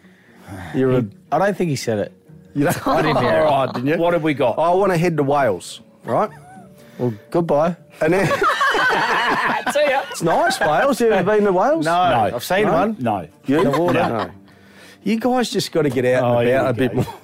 [0.74, 1.04] You're a.
[1.32, 2.12] I don't think he said it.
[2.54, 3.66] You don't, I didn't hear All it.
[3.66, 3.96] right, didn't you?
[3.98, 4.58] what have we got?
[4.58, 6.30] I want to head to Wales, right?
[6.98, 7.76] Well, goodbye.
[8.00, 8.26] And then
[9.72, 10.02] See ya.
[10.10, 11.00] it's nice, Wales.
[11.00, 11.84] You ever been to Wales?
[11.84, 12.72] No, I've seen No?
[12.72, 12.96] one.
[13.00, 13.28] No.
[13.44, 13.64] You?
[13.64, 13.92] The water.
[13.98, 14.30] No.
[15.06, 17.14] You guys just got to get out Oh, and about we a bit more.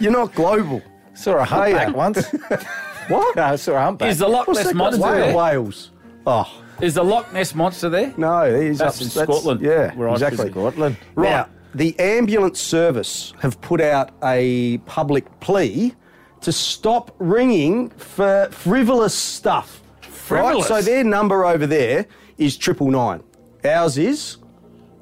[0.00, 0.82] You're not global.
[1.14, 2.34] Saw a Hey, humpback once.
[3.08, 3.34] What?
[3.34, 4.08] no, I saw a humpback.
[4.10, 5.36] Is the Loch Ness that got to monster do there?
[5.36, 5.90] Wales?
[6.26, 8.12] Oh, Is the Loch Ness monster there?
[8.16, 8.60] no.
[8.60, 10.50] He's That's up, in Scotland, Yeah, where exactly.
[10.50, 10.96] Scotland.
[11.16, 11.32] Right.
[11.38, 11.46] Right.
[11.74, 15.94] the ambulance service have put out a public plea
[16.40, 19.82] to stop ringing for frivolous stuff.
[20.02, 20.70] Frivolous?
[20.70, 20.84] Right?
[20.84, 22.06] So their number over there
[22.38, 23.22] is triple nine.
[23.64, 24.36] Ours is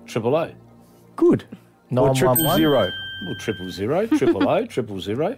[0.06, 0.50] Triple O.
[1.16, 1.44] good.
[1.90, 2.56] Or triple 911?
[2.56, 2.92] zero.
[3.24, 5.36] Well, triple zero, triple O, triple zero.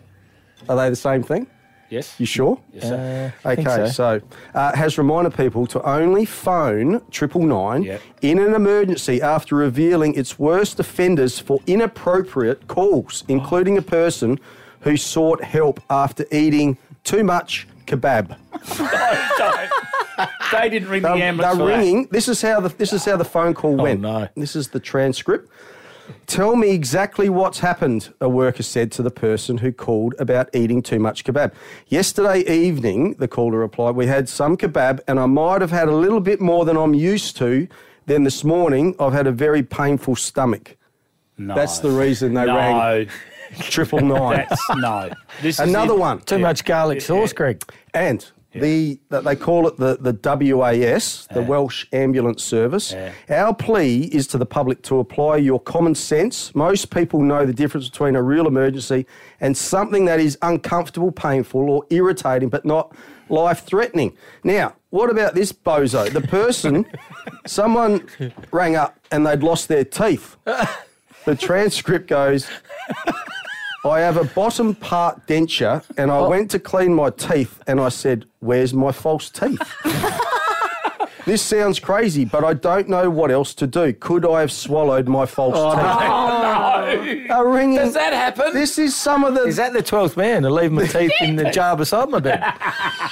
[0.69, 1.47] Are they the same thing?
[1.89, 2.15] Yes.
[2.21, 2.61] You sure?
[2.73, 3.35] Yes, sir.
[3.45, 4.21] I think Okay, so.
[4.21, 8.01] so, uh, has reminded people to only phone triple nine Yep.
[8.23, 14.39] in an emergency after revealing its worst offenders for inappropriate calls, including a person
[14.83, 18.37] who sought help after eating too much kebab.
[20.53, 21.59] they didn't ring the They're, ambulance.
[21.59, 21.79] they're for that.
[21.79, 22.07] ringing.
[22.11, 24.01] This is how the this is how the phone call went.
[24.01, 24.29] no.
[24.37, 25.51] This is the transcript.
[26.27, 30.83] Tell me exactly what's happened, a worker said to the person who called about eating
[30.83, 31.53] too much kebab.
[31.89, 35.95] Yesterday evening, the caller replied, we had some kebab and I might have had a
[35.95, 37.69] little bit more than I'm used to.
[38.07, 40.77] Then this morning, I've had a very painful stomach.
[41.39, 41.55] No.
[41.55, 42.57] That's the reason they no.
[42.57, 43.09] rang
[43.59, 44.47] triple nine.
[44.49, 45.11] That's no.
[45.43, 45.99] This is Another it.
[45.99, 46.21] one.
[46.21, 47.63] Too much garlic sauce, Greg.
[47.95, 50.13] And the that they call it the, the
[50.57, 52.93] WAS, the Welsh Ambulance Service.
[53.29, 56.55] Our plea is to the public to apply your common sense.
[56.55, 59.07] Most people know the difference between a real emergency
[59.41, 62.95] and something that is uncomfortable, painful, or irritating, but not
[63.29, 64.17] life threatening.
[64.43, 66.13] Now, what about this bozo?
[66.13, 66.85] The person,
[67.47, 68.09] someone
[68.51, 70.37] rang up and they'd lost their teeth.
[71.25, 72.49] The transcript goes,
[73.85, 76.29] I have a bottom part denture, and I Oh.
[76.29, 79.63] went to clean my teeth, and I said, "Where's my false teeth?"
[81.31, 83.93] this sounds crazy, but I don't know what else to do.
[83.93, 87.29] Could I have swallowed my false Oh, teeth?
[87.31, 87.37] no.
[87.39, 87.77] A ringing.
[87.77, 88.53] Does that happen?
[88.53, 89.45] This is some of the.
[89.45, 92.43] Is that the twelfth man to leave my teeth in the jar beside my bed?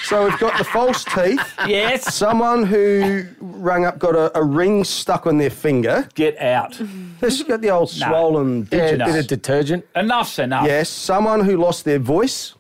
[0.03, 1.41] So we've got the false teeth.
[1.69, 2.13] Yes.
[2.13, 6.09] Someone who rang up got a, a ring stuck on their finger.
[6.15, 6.81] Get out.
[7.21, 8.09] This got the old No.
[8.09, 9.11] swollen Yeah, digits.
[9.13, 9.87] bit of detergent.
[9.95, 10.67] Enough's enough.
[10.67, 12.55] Yes, someone who lost their voice.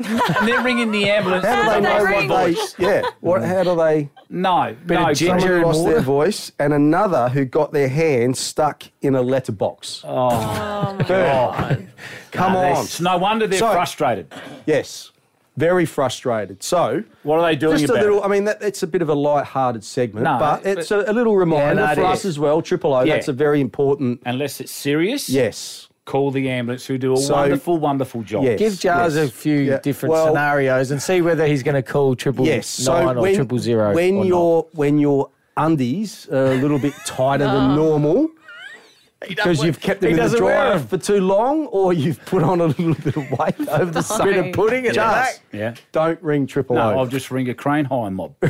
[0.00, 1.44] And they're ringing the ambulance.
[1.44, 2.56] How do they know what they?
[2.84, 3.02] Yeah.
[3.20, 3.42] What?
[3.42, 4.10] How do they?
[4.30, 4.76] No.
[4.86, 5.10] Bit no.
[5.10, 9.22] of ginger Someone lost their voice, and another who got their hand stuck in a
[9.22, 10.02] letterbox.
[10.04, 10.28] Oh,
[11.00, 11.88] oh God.
[12.30, 12.84] Come No, on.
[12.84, 14.32] It's no wonder they're So- frustrated.
[14.66, 15.10] Yes,
[15.56, 16.62] very frustrated.
[16.62, 18.22] So, What are they doing just a about little.
[18.22, 18.26] it?
[18.26, 21.12] I mean, that, it's a bit of a light-hearted segment, No, but it's a, a
[21.12, 22.26] little reminder no, for us is.
[22.26, 22.62] as well.
[22.62, 23.02] Triple O.
[23.02, 23.14] Yeah.
[23.14, 24.22] That's a very important.
[24.24, 25.87] Unless it's serious, Yes.
[26.08, 28.42] Call the ambulance who do a So- wonderful, wonderful job.
[28.44, 28.58] Yes.
[28.58, 29.28] Give Jars yes.
[29.28, 32.66] a few Yeah, different well- scenarios and see whether he's going to call triple Yes.
[32.66, 33.94] So nine or when, triple zero.
[33.94, 38.30] when or your when your undies are a little bit tighter than normal.
[39.28, 40.86] Because you've kept them in the doesn't wear dryer 'em.
[40.86, 44.04] for too long, or you've put on a little bit of weight over the not.
[44.04, 44.32] summer.
[44.32, 45.40] Bit of pudding at the Just.
[45.52, 45.74] Yeah.
[45.90, 46.98] Don't ring triple No, O.
[47.00, 48.34] I'll just ring a crane high mob.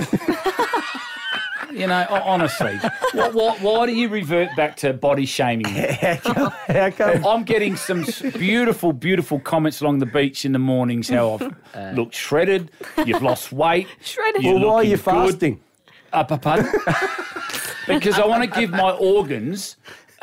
[1.78, 2.76] you know, honestly,
[3.12, 5.66] what, what, why do you revert back to body shaming?
[5.68, 7.24] How come?
[7.24, 8.04] I'm getting some
[8.34, 11.08] beautiful, beautiful comments along the beach in the mornings.
[11.08, 11.38] How
[11.74, 12.70] I've looked shredded.
[13.04, 13.86] You've lost weight.
[14.00, 14.42] Shredded.
[14.42, 15.04] You're well, why are you good.
[15.04, 15.60] fasting?
[16.12, 16.66] Uh, pa- pardon?
[17.86, 19.76] because I want to give my organs,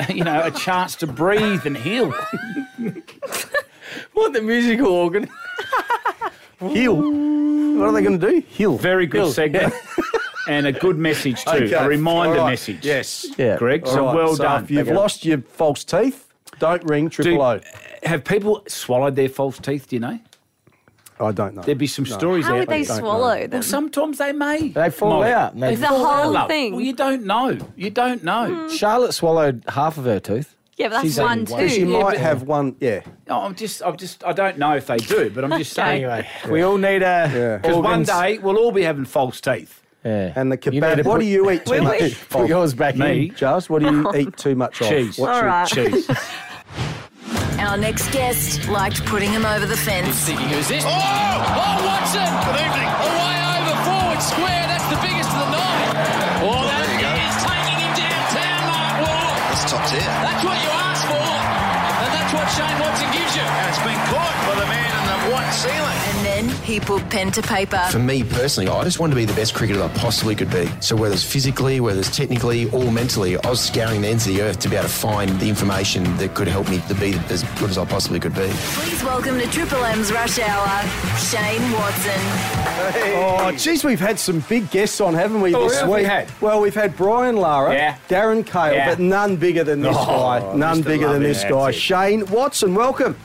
[0.09, 2.11] you know, a chance to breathe and heal.
[4.13, 5.29] What the musical organ?
[6.59, 6.95] Heal.
[7.77, 8.43] What are they going to do?
[8.47, 8.77] Heal.
[8.77, 9.31] Very good Heal.
[9.31, 9.73] segment.
[10.47, 11.73] And a good message too, Okay.
[11.73, 12.51] a reminder All right.
[12.51, 12.85] message.
[12.85, 13.25] Yes.
[13.37, 13.57] Yeah.
[13.57, 13.85] Greg.
[13.85, 14.63] All So right, well so done.
[14.63, 14.95] If you've Okay.
[14.95, 16.27] lost your false teeth,
[16.59, 17.59] don't ring triple O.
[18.03, 19.89] Have people swallowed their false teeth?
[19.89, 20.19] Do you know?
[21.19, 21.61] I don't know.
[21.61, 23.49] There'd be some stories How out would they swallow them?
[23.51, 24.67] Well, sometimes they may.
[24.69, 25.31] They fall Molly.
[25.31, 25.53] out.
[25.53, 26.49] and they- The whole Love.
[26.49, 26.73] thing.
[26.73, 27.57] Well, you don't know.
[27.77, 28.67] You don't know.
[28.67, 28.75] Hmm.
[28.75, 30.55] Charlotte swallowed half of her tooth.
[30.77, 31.69] Yeah, but that's She's one eaten too.
[31.69, 32.75] She Yeah, might but- have one.
[32.81, 32.99] Yeah.
[33.29, 36.03] No, I'm just, I'm just, I don't know if they do, but I'm just saying.
[36.03, 37.31] Anyway, we all need a.
[37.33, 37.57] Yeah.
[37.61, 39.81] Because one day we'll all be having false teeth.
[40.05, 40.33] Yeah.
[40.35, 40.97] And the You kebab.
[40.97, 41.99] to What put- do you eat too Will we?
[42.01, 42.29] much?
[42.29, 43.29] Put yours back Me?
[43.29, 43.35] in.
[43.35, 44.87] Just what do you eat too much of?
[44.89, 45.17] Cheese.
[45.17, 45.67] What's All your- right.
[45.67, 46.07] Cheese.
[47.59, 50.13] Our next guest liked putting him over the fence.
[50.29, 50.83] Thinking who's this?
[50.85, 50.91] Oh!
[50.93, 52.21] Oh, Watson!
[52.45, 52.85] Good evening.
[53.09, 54.63] Away over forward square.
[54.69, 55.89] That's the biggest of the night.
[56.45, 56.85] Oh, oh that
[57.25, 59.33] is taking him downtown, Mark Waugh.
[59.49, 60.05] That's top tier.
[60.05, 61.25] That's what you asked for.
[61.25, 63.41] And that's what Shane Watson gives you.
[63.41, 66.04] And it's been caught by the man in the white ceiling.
[66.65, 67.77] And then he put pen to paper.
[67.91, 70.67] For me personally, I just wanted to be the best cricketer I possibly could be.
[70.79, 74.33] So whether it's physically, whether it's technically, or mentally, I was scouring the ends of
[74.33, 77.13] the earth to be able to find the information that could help me to be
[77.29, 78.47] as good as I possibly could be.
[78.49, 80.87] Please welcome to Triple M's Rush Hour,
[81.19, 82.21] Shane Watson.
[83.17, 85.95] Oh, geez, we've had some big guests on, haven't we, Oh, this who have we
[85.97, 86.05] week?
[86.07, 86.29] had?
[86.41, 87.97] Well, we've had Brian Lara, Yeah.
[88.09, 88.89] Darren Cahill, Yeah.
[88.89, 90.53] but none bigger than this Oh, guy.
[90.55, 90.85] None Mr.
[90.85, 91.69] bigger than this guy.
[91.69, 91.73] it.
[91.75, 93.15] Shane Watson, welcome.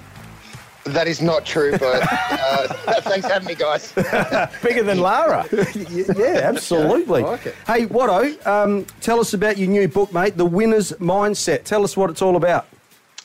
[0.85, 2.69] That is not true, but uh,
[3.03, 3.93] thanks for having me, guys.
[4.63, 5.47] Bigger than Lara.
[5.91, 7.23] yeah, absolutely.
[7.23, 7.43] Like.
[7.67, 11.65] Hey, Watto, um, tell us about your new book, mate, The Winner's Mindset.
[11.65, 12.67] Tell us what it's all about.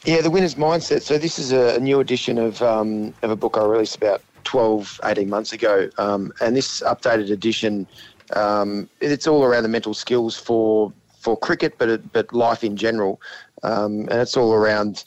[0.06, 1.02] Yeah, the winner's mindset.
[1.02, 5.00] So this is a, new edition of um, of a book I released about 12,
[5.04, 7.88] 18 months ago, um, and this updated edition,
[8.36, 12.78] um, it's all around the mental skills for for cricket, but it, but life in
[12.78, 13.20] general,
[13.64, 15.06] um, and it's all around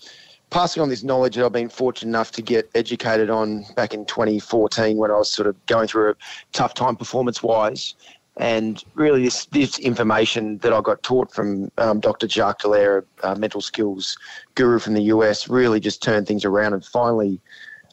[0.51, 4.05] passing on this knowledge that I've been fortunate enough to get educated on back in
[4.07, 6.15] 2014 when I was sort of going through a
[6.53, 7.95] tough time performance wise.
[8.39, 12.29] And really, this, this information that I got taught from um, Dr.
[12.29, 14.17] Jacques Dallaire, a mental skills
[14.55, 17.41] guru from the US, really just turned things around and finally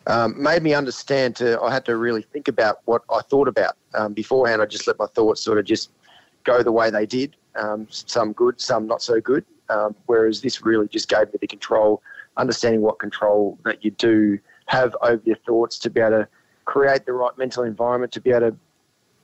[0.07, 3.75] um, made me understand to I had to really think about what I thought about.
[3.95, 5.89] Um, beforehand, I just let my thoughts sort of just
[6.43, 9.45] go the way they did, um, some good, some not so good.
[9.69, 12.03] Um, whereas this really just gave me the control,
[12.37, 16.27] understanding what control that you do have over your thoughts to be able to
[16.65, 18.57] create the right mental environment to be able to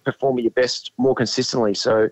[0.05, 1.73] perform at your best more consistently.
[1.73, 2.09] So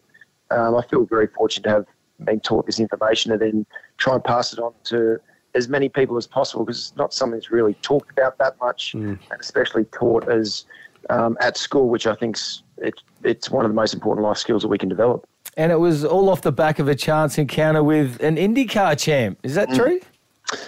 [0.51, 1.85] um, I feel very fortunate to have
[2.23, 3.65] been taught this information and then
[3.97, 5.19] try and pass it on to
[5.55, 8.93] as many people as possible because it's not something that's really talked about that much
[8.93, 10.65] and especially taught as
[11.09, 12.37] um, at school, which I think
[12.77, 12.93] it,
[13.23, 15.25] it's one of the most important life skills that we can develop.
[15.57, 19.39] And it was all off the back of a chance encounter with an IndyCar champ.
[19.43, 19.75] Is that Mm.
[19.75, 19.99] true?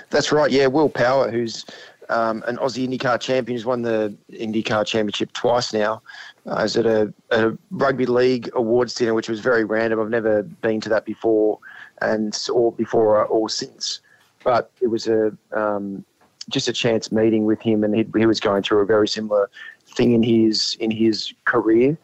[0.10, 0.52] That's right.
[0.52, 1.66] Yeah, Will Power, who's
[2.10, 6.02] um, an Aussie IndyCar champion, who's won the IndyCar championship twice now.
[6.46, 10.00] Uh, I was at a, a rugby league awards dinner, which was very random.
[10.00, 11.60] I've never been to that before,
[12.02, 14.02] and or before or since.
[14.44, 16.04] But it was a um,
[16.50, 19.50] just a chance meeting with him, and he, he was going through a very similar
[19.86, 21.98] thing in his in his career,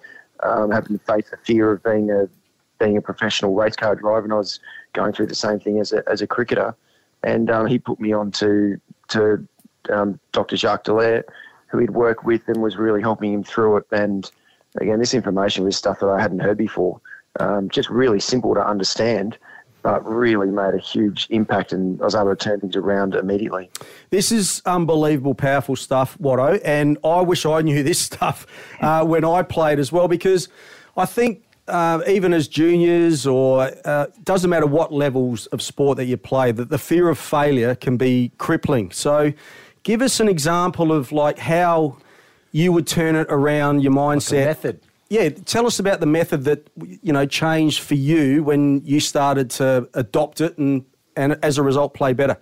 [0.43, 2.29] um, having to face the fear of being a
[2.79, 4.59] being a professional race car driver, and I was
[4.93, 6.75] going through the same thing as a as a cricketer,
[7.23, 9.47] and um, he put me on to to
[9.91, 10.57] um, Dr.
[10.57, 11.23] Jacques Dallaire,
[11.67, 13.85] who he'd worked with and was really helping him through it.
[13.91, 14.29] And
[14.79, 16.99] again, this information was stuff that I hadn't heard before,
[17.39, 19.37] um, just really simple to understand
[19.87, 23.69] but really made a huge impact and I was able to turn things around immediately.
[24.09, 28.45] This is unbelievable, powerful stuff, Watto, and I wish I knew this stuff
[28.81, 30.49] uh, when I played as well because
[30.97, 36.05] I think uh, even as juniors or uh, doesn't matter what levels of sport that
[36.05, 38.91] you play, that the fear of failure can be crippling.
[38.91, 39.33] So
[39.83, 41.97] give us an example of like how
[42.51, 44.37] you would turn it around your mindset.
[44.37, 48.83] Like method yeah, tell us about the method that you know changed for you when
[48.83, 52.37] you started to adopt it and and as a result play better.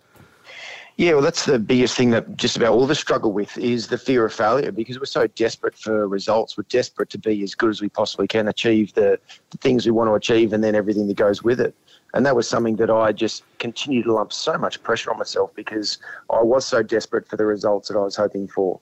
[0.97, 3.87] Yeah, well, that's the biggest thing that just about all of us struggle with is
[3.87, 6.57] the fear of failure because we're so desperate for results.
[6.57, 9.19] We're desperate to be as good as we possibly can, achieve the,
[9.49, 11.75] the things we want to achieve, and then everything that goes with it.
[12.13, 15.53] And that was something that I just continued to lump so much pressure on myself
[15.53, 15.97] because
[16.29, 18.79] I was so desperate for the results that I was hoping for.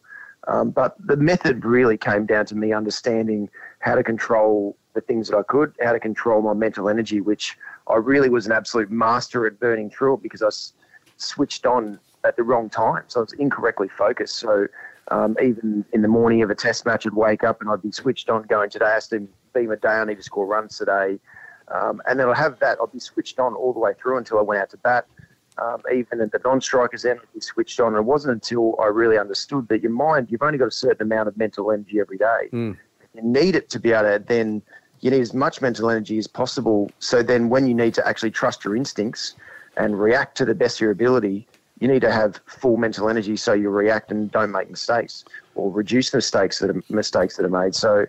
[0.47, 3.49] Um, but the method really came down to me understanding
[3.79, 7.57] how to control the things that I could, how to control my mental energy, which
[7.87, 10.49] I really was an absolute master at burning through it because I
[11.17, 13.03] switched on at the wrong time.
[13.07, 14.35] So I was incorrectly focused.
[14.37, 14.67] So
[15.09, 17.91] um, even in the morning of a test match, I'd wake up and I'd be
[17.91, 21.19] switched on going, today has to be my day, I need to score runs today.
[21.69, 24.39] Um, and then I'd have that, I'd be switched on all the way through until
[24.39, 25.05] I went out to bat
[25.61, 27.87] um, even at the non-strikers end, I'd be switched on.
[27.87, 31.03] And it wasn't until I really understood that your mind, you've only got a certain
[31.03, 32.49] amount of mental energy every day.
[32.51, 32.77] Mm.
[33.13, 34.61] You need it to be able to then,
[35.01, 36.89] you need as much mental energy as possible.
[36.99, 39.35] So then when you need to actually trust your instincts
[39.77, 41.47] and react to the best of your ability,
[41.79, 45.71] you need to have full mental energy so you react and don't make mistakes or
[45.71, 47.75] reduce mistakes that are, mistakes that are made.
[47.75, 48.05] So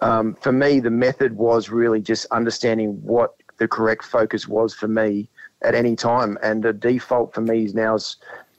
[0.00, 4.88] um, for me, the method was really just understanding what the correct focus was for
[4.88, 5.28] me
[5.62, 6.38] at any time.
[6.42, 8.16] And the default for me is now, is,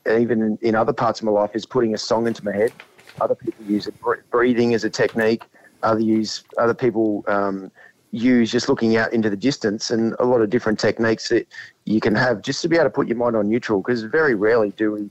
[0.08, 2.74] even in, in, other parts of my life, is putting a song into my head.
[3.20, 3.96] Other people use it,
[4.30, 5.44] breathing as a technique.
[5.82, 7.72] Other use other people um,
[8.14, 11.48] use just looking out into the distance, and a lot of different techniques that
[11.86, 13.82] you can have just to be able to put your mind on neutral.
[13.82, 15.10] Because very rarely do we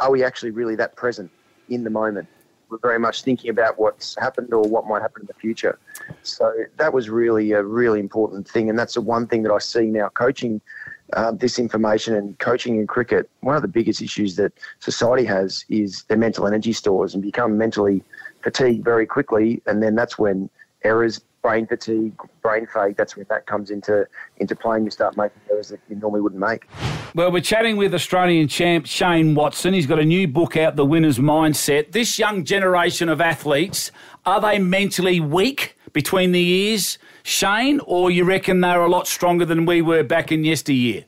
[0.00, 1.30] are we actually really that present
[1.68, 2.26] in the moment.
[2.70, 5.78] We're very much thinking about what's happened or what might happen in the future.
[6.22, 9.58] So that was really a really important thing, and that's the one thing that I
[9.58, 10.60] see now coaching
[11.14, 15.64] uh, this information and coaching in cricket, one of the biggest issues that society has
[15.68, 18.02] is their mental energy stores and become mentally
[18.42, 19.60] fatigued very quickly.
[19.66, 20.48] And then that's when
[20.84, 22.12] errors, brain fatigue,
[22.42, 24.06] brain fade, that's when that comes into,
[24.38, 26.66] into play, and You start making errors that you normally wouldn't make.
[27.14, 29.74] Well, we're chatting with Australian champ Shane Watson.
[29.74, 31.92] He's got a new book out, The Winner's Mindset.
[31.92, 33.90] This young generation of athletes,
[34.26, 36.98] are they mentally weak between the ears?
[37.22, 41.04] Shane, or you reckon they're a lot stronger than we were back in yesteryear?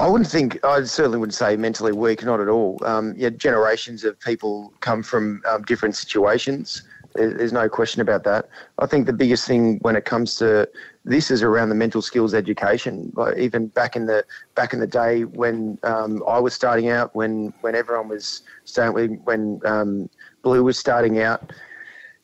[0.00, 2.78] I wouldn't think, I certainly wouldn't say mentally weak, not at all.
[2.84, 6.84] Um, yeah, generations of people come from um, different situations.
[7.14, 8.48] There's no question about that.
[8.78, 10.68] I think the biggest thing when it comes to
[11.04, 13.10] this is around the mental skills education.
[13.14, 17.14] Like even back in the back in the day when um, I was starting out,
[17.14, 20.10] when when everyone was starting, when um,
[20.42, 21.52] Blue was starting out,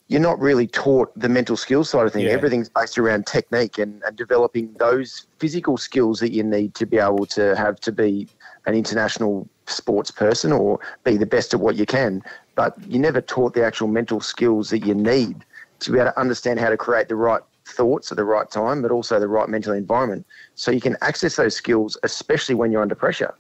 [0.09, 2.26] you're not really taught the mental skills side of things.
[2.26, 2.32] Yeah.
[2.32, 6.99] Everything's based around technique and, and, developing those physical skills that you need to be
[6.99, 8.28] able to have to be
[8.66, 12.22] an international sports person or be the best at what you can.
[12.55, 15.44] But you're never taught the actual mental skills that you need
[15.80, 18.82] to be able to understand how to create the right thoughts at the right time,
[18.82, 20.26] but also the right mental environment.
[20.55, 23.34] So you can access those skills, especially when you're under pressure.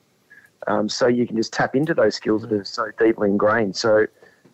[0.66, 3.76] Um, so you can just tap into those skills that are so deeply ingrained.
[3.76, 4.06] So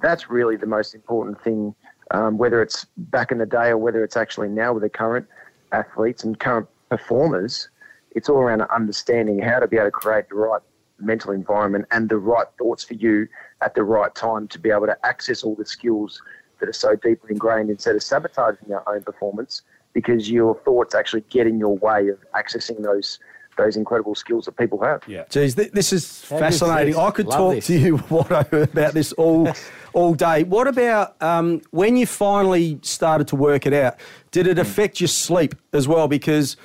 [0.03, 1.75] that's really the most important thing
[2.11, 5.27] um, whether it's back in the day or whether it's actually now with the current
[5.73, 7.69] athletes and current performers,
[8.13, 10.61] it's all around understanding how to be able to create the right
[11.01, 13.29] mental environment and the right thoughts for you
[13.63, 16.21] at the right time to be able to access all the skills
[16.59, 21.25] that are so deeply ingrained instead of sabotaging your own performance because your thoughts actually
[21.31, 23.19] get in your way of accessing those
[23.57, 25.03] those incredible skills that people have.
[25.07, 25.25] Yeah.
[25.29, 26.97] Geez, th- this is fascinating.
[26.97, 27.67] I could Love talk this.
[27.67, 29.53] to you, Watto, about this all
[29.93, 30.45] all day.
[30.45, 33.99] What about um, when you finally started to work it out?
[34.31, 36.09] Did it affect your sleep as well?
[36.09, 36.57] Because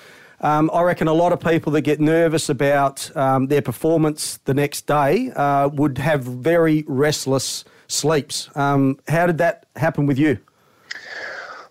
[0.41, 4.53] um, I reckon a lot of people that get nervous about um, their performance the
[4.53, 8.49] next day uh, would have very restless sleeps.
[8.55, 10.39] Um, how did that happen with you?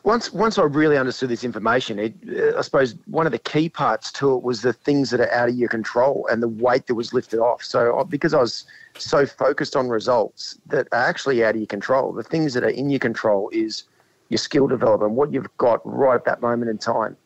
[0.05, 3.69] once once I really understood this information, it, uh, I suppose one of the key
[3.69, 6.87] parts to it was the things that are out of your control and the weight
[6.87, 7.63] that was lifted off.
[7.63, 11.67] So uh, because I was so focused on results that are actually out of your
[11.67, 13.85] control, the things that are in your control is
[14.29, 17.17] your skill development, what you've got right at that moment in time,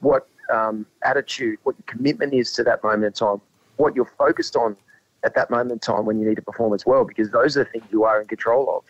[0.00, 3.40] what um, attitude, what your commitment is to that moment in time,
[3.76, 4.76] what you're focused on
[5.24, 7.64] at that moment in time when you need to perform as well, because those are
[7.64, 8.84] the things you are in control of.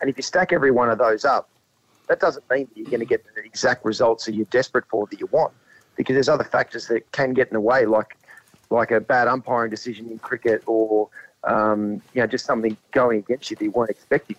[0.00, 1.48] And if you stack every one of those up,
[2.08, 5.06] that doesn't mean that you're going to get the exact results that you're desperate for
[5.10, 5.52] that you want,
[5.96, 8.16] because there's other factors that can get in the way, like
[8.70, 11.08] like a bad umpiring decision in cricket, or
[11.44, 14.36] um, you know just something going against you that you weren't expecting.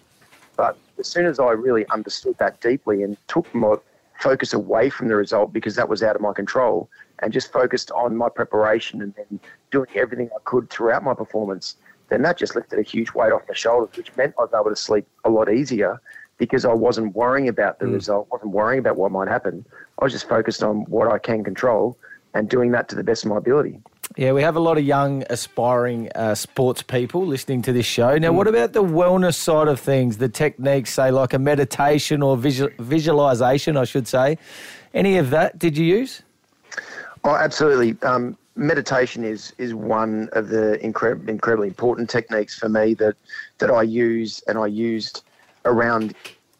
[0.56, 3.76] But as soon as I really understood that deeply and took my
[4.20, 6.90] focus away from the result because that was out of my control,
[7.20, 9.40] and just focused on my preparation and then
[9.72, 11.76] doing everything I could throughout my performance,
[12.10, 14.70] then that just lifted a huge weight off my shoulders, which meant I was able
[14.70, 16.02] to sleep a lot easier
[16.38, 17.94] because I wasn't worrying about the Mm.
[17.94, 19.66] result, wasn't worrying about what might happen.
[20.00, 21.98] I was just focused on what I can control
[22.34, 23.82] and doing that to the best of my ability.
[24.18, 28.18] Yeah, we have a lot of young, aspiring uh, sports people listening to this show.
[28.18, 32.36] Now, what about the wellness side of things, the techniques, say like a meditation or
[32.36, 34.38] visual, visualization, I should say?
[34.94, 36.24] Any of that did you use?
[37.24, 37.98] Oh, absolutely.
[38.02, 43.16] Um, meditation is is one of the incre- incredibly important techniques for me that
[43.60, 45.24] that I use and I used
[45.66, 46.16] around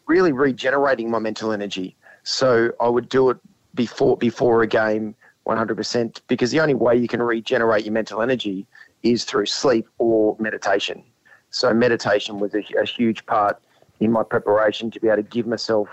[0.06, 1.96] really regenerating my mental energy.
[2.24, 3.38] So I would do it
[3.74, 5.16] before before a game,
[5.50, 8.66] 100%, because the only way you can regenerate your mental energy
[9.04, 11.04] is through sleep or meditation.
[11.50, 13.60] So meditation was a, a huge part
[14.00, 15.90] in my preparation to be able to give myself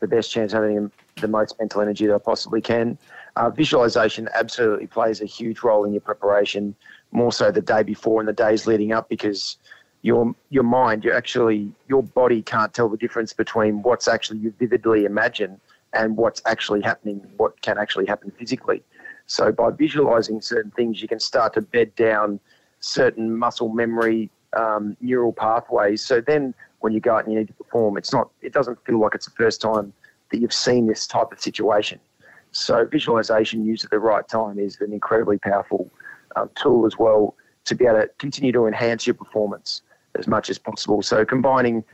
[0.00, 2.98] the best chance of having the most mental energy that I possibly can.
[3.36, 6.74] Uh, visualization absolutely plays a huge role in your preparation,
[7.12, 9.56] more so the day before and the days leading up, because
[10.02, 14.52] your your mind, you actually your body can't tell the difference between what's actually you
[14.58, 15.60] vividly imagine
[15.92, 18.82] and what's actually happening, what can actually happen physically.
[19.26, 22.40] So by visualizing certain things, you can start to bed down
[22.80, 26.02] certain muscle memory um, neural pathways.
[26.02, 28.84] So then when you go out and you need to perform, it's not it doesn't
[28.84, 29.92] feel like it's the first time
[30.30, 32.00] that you've seen this type of situation.
[32.52, 35.90] So visualization used at the right time is an incredibly powerful
[36.36, 37.34] um, tool as well
[37.64, 39.82] to be able to continue to enhance your performance
[40.18, 41.02] as much as possible.
[41.02, 41.84] So combining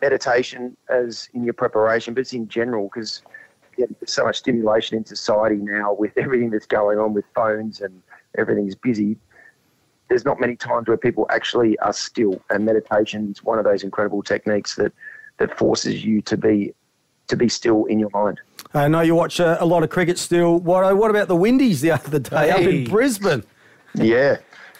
[0.00, 3.22] meditation as in your preparation, but it's in general because
[3.76, 8.02] there's so much stimulation in society now with everything that's going on with phones and
[8.36, 9.16] everything's busy.
[10.08, 13.82] There's not many times where people actually are still, and meditation is one of those
[13.82, 14.92] incredible techniques that
[15.38, 16.72] that forces you to be
[17.28, 18.40] to be still in your mind.
[18.72, 20.60] I know you watch uh, a lot of cricket still.
[20.60, 23.42] What, what about the Windies the other day up in Brisbane?
[23.94, 24.36] Yeah.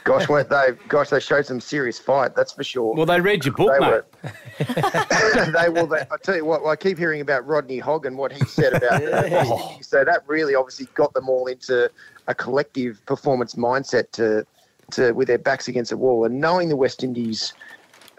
[0.07, 0.69] Gosh, weren't they?
[0.89, 2.37] Gosh, they showed some serious fight.
[2.37, 2.95] That's for sure.
[2.95, 4.03] Well, they read your book, they mate.
[4.23, 5.89] Were, they will.
[5.89, 6.65] They, I tell you what.
[6.65, 10.23] I keep hearing about Rodney Hogg and what he said about the West So that
[10.29, 11.91] really obviously got them all into
[12.29, 14.47] a collective performance mindset to,
[14.93, 16.25] to with their backs against the wall.
[16.25, 17.53] And knowing the West Indies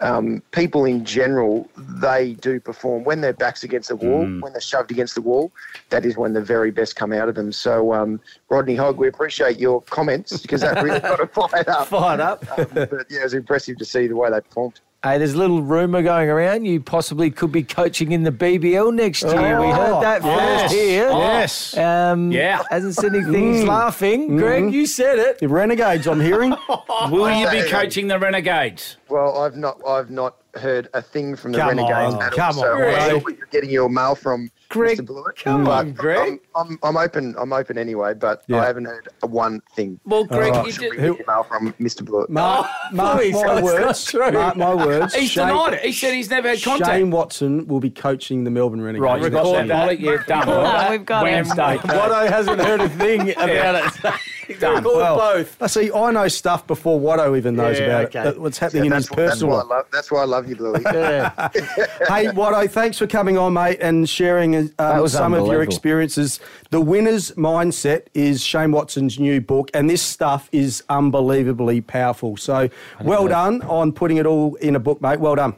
[0.00, 4.40] um, people in general, they do perform when their backs against the wall, Mm.
[4.42, 5.50] when they're shoved against the wall.
[5.90, 7.50] That is when the very best come out of them.
[7.52, 11.88] So, um, Rodney Hogg, we appreciate your comments because that really got it fired up.
[11.88, 12.58] Fired up.
[12.58, 14.80] Um, but yeah, it was impressive to see the way they performed.
[15.04, 16.64] Hey, there's a little rumour going around.
[16.64, 19.60] You possibly could be coaching in the BBL next year.
[19.60, 21.08] we heard that yes, first here.
[21.10, 21.76] yes.
[21.76, 22.64] Um, Yeah.
[22.68, 23.52] Hasn't said anything.
[23.54, 23.68] He's Mm.
[23.68, 24.36] laughing.
[24.36, 24.72] Greg, Mhm.
[24.72, 25.38] you said it.
[25.38, 26.50] The Renegades, I'm hearing.
[27.10, 28.96] Will you be coaching the Renegades?
[29.08, 32.36] Well, I've not, I've not heard a thing from the Come Renegades on, at all.
[32.36, 33.10] come so on, I'm Greg.
[33.10, 35.34] sure where you're getting your mail from, Greg, Mr.
[35.36, 36.40] Come But on, Greg.
[36.54, 37.34] I'm, I'm, I'm open.
[37.38, 38.60] I'm open anyway, but Yeah.
[38.60, 39.98] I haven't heard one thing.
[40.04, 42.04] Well, Greg, All you Should did, we get your mail from Mr.
[42.04, 42.28] Blewett?
[42.28, 44.14] Mark, oh, mark please, my words.
[44.14, 45.14] Mark my words.
[45.14, 45.80] he's Shane- denied it.
[45.80, 46.90] He said he's never had contact.
[46.90, 49.02] Shane Watson will be coaching the Melbourne Renegades.
[49.02, 49.66] right, we've got year.
[49.66, 49.78] that.
[49.78, 49.96] Molly.
[49.96, 50.44] Yeah, done.
[50.48, 51.30] Oh, we've got it.
[51.32, 51.76] Wednesday.
[51.78, 54.14] Watto hasn't heard a thing about it.
[54.60, 54.82] Done.
[54.84, 55.60] Well, both.
[55.62, 55.90] I see.
[55.92, 58.20] I know stuff before Watto even knows Yeah, about okay.
[58.20, 58.24] it.
[58.24, 59.70] that- What's happening Yeah, in that's, his wh- that's personal why I life.
[59.70, 59.84] love.
[59.92, 60.80] That's why I love you, Bluey.
[60.84, 61.48] Yeah.
[61.52, 66.40] hey, Watto, thanks for coming on, mate, and sharing um, some of your experiences.
[66.70, 72.36] The Winner's Mindset is Shane Watson's new book, and this stuff is unbelievably powerful.
[72.36, 72.68] So,
[73.02, 75.20] well done on putting it all in a book, mate.
[75.20, 75.54] Well done.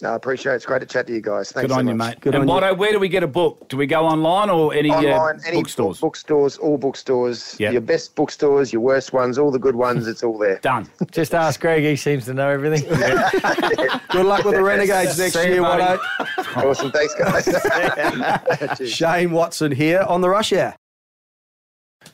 [0.00, 0.56] No, I appreciate it.
[0.56, 1.50] It's great to chat to you guys.
[1.50, 2.14] Thanks Good on so you, much.
[2.14, 2.20] mate.
[2.20, 2.68] Good and on you.
[2.68, 3.68] Watto, where do we get a book?
[3.68, 5.98] Do we go online or any uh, Online, any bookstores?
[6.00, 7.56] bookstores, all bookstores.
[7.58, 7.72] Yeah.
[7.72, 10.06] Your best bookstores, your worst ones, all the good ones.
[10.06, 10.60] It's all there.
[10.60, 10.88] Done.
[11.10, 11.82] Just ask Greg.
[11.82, 12.88] He seems to know everything.
[14.10, 15.98] Good luck with the Renegades next See year, buddy.
[15.98, 16.64] Watto.
[16.64, 16.92] awesome.
[16.92, 18.90] Thanks, guys.
[18.92, 20.76] Shane Watson here on the Rush Hour.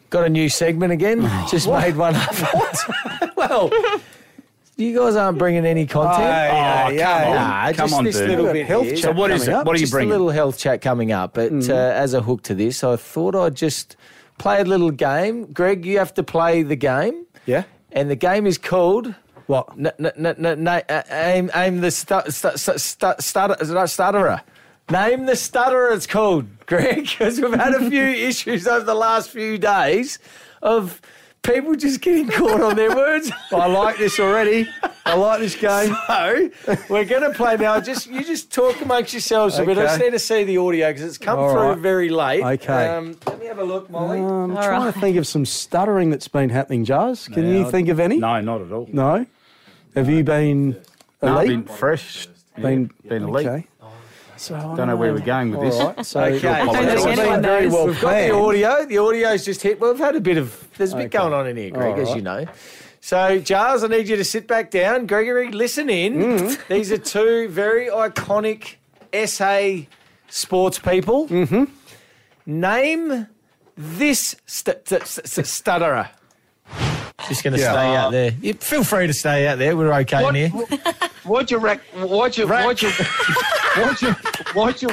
[0.09, 1.21] Got a new segment again.
[1.51, 3.37] Just made one up.
[3.37, 3.71] well,
[4.77, 6.25] You guys aren't bringing any content.
[6.25, 7.27] Oh, hey, come hey.
[7.29, 7.35] on.
[7.35, 8.29] Nah, Come just on, this dude.
[8.31, 8.95] little bit health here.
[8.97, 9.55] chat So what is it?
[9.55, 9.67] up.
[9.67, 10.11] What are you just bringing?
[10.11, 11.35] a little health chat coming up.
[11.35, 13.97] But uh, as a hook to this, I thought I'd just
[14.39, 15.47] play a little game.
[15.53, 17.63] Greg, you have to play the game, Yeah.
[17.93, 19.15] and the game is called.
[19.47, 19.69] What?
[19.79, 24.41] N- n- n- uh, aim, aim the stu- stu- stu- stu- stutter- is it stutterer.
[24.91, 25.93] Name the stutterer.
[25.93, 30.19] It's called Greg, because we've had a few issues over the last few days
[30.63, 31.01] of
[31.45, 33.31] people just getting caught on their words.
[33.53, 34.69] I like this already.
[35.07, 35.95] I like this game.
[36.65, 37.79] So we're going to play now.
[37.81, 39.77] Just you just talk amongst yourselves a bit.
[39.79, 41.79] I just need to see the audio because it's come All through right.
[41.79, 42.43] very late.
[42.43, 42.89] Okay.
[42.89, 44.19] Um, let me have a look, Molly.
[44.21, 47.29] I'm trying to think of some stuttering that's been happening, Jars.
[47.29, 48.19] Can you think of any?
[48.19, 48.89] No, not at all.
[48.93, 49.27] No?
[49.95, 50.83] Have you been
[51.23, 52.29] No, I've been fresh.
[52.57, 53.47] Been, been elite.
[53.47, 53.67] Okay.
[54.45, 55.81] So, Don't know where we're going with this.
[55.81, 56.05] All right.
[56.05, 56.37] So Okay.
[56.37, 58.33] it's I don't been think very well We've got planned.
[58.33, 58.85] the audio.
[58.85, 59.81] The audio's just hit.
[59.81, 60.69] Well, we've had a bit of.
[60.77, 61.19] There's a bit Okay.
[61.19, 62.45] going on in here, Greg, All as you know.
[63.01, 65.07] So, Giles, I need you to sit back down.
[65.07, 66.15] Gregory, listen in.
[66.15, 66.69] Mm.
[66.69, 68.75] These are two very iconic
[69.13, 69.87] SA
[70.29, 71.27] sports people.
[71.29, 71.65] Mm-hmm.
[72.47, 73.27] Name
[73.77, 76.11] this st- st- st- stutterer.
[77.29, 77.73] Just going to Yeah.
[77.73, 78.33] stay out there.
[78.43, 79.77] You feel free to stay out there.
[79.77, 80.67] We're okay What, in here.
[81.25, 81.81] why'd you rack?
[81.95, 82.47] Why'd you?
[82.47, 82.91] Why'd you?
[83.77, 84.13] Why'd you?
[84.55, 84.89] Why'd you?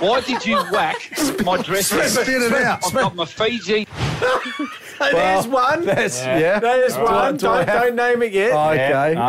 [0.00, 0.96] Why did you whack
[1.44, 1.86] my dress?
[1.88, 2.84] Spit it out.
[2.86, 3.86] I've got my Fiji.
[5.00, 5.86] there's one.
[5.86, 6.58] That's, yeah.
[6.58, 7.36] There's Do I- one.
[7.38, 8.52] do I Don't, have- don't name it yet.
[8.52, 8.76] Okay.
[8.76, 9.04] Yeah.
[9.06, 9.26] And All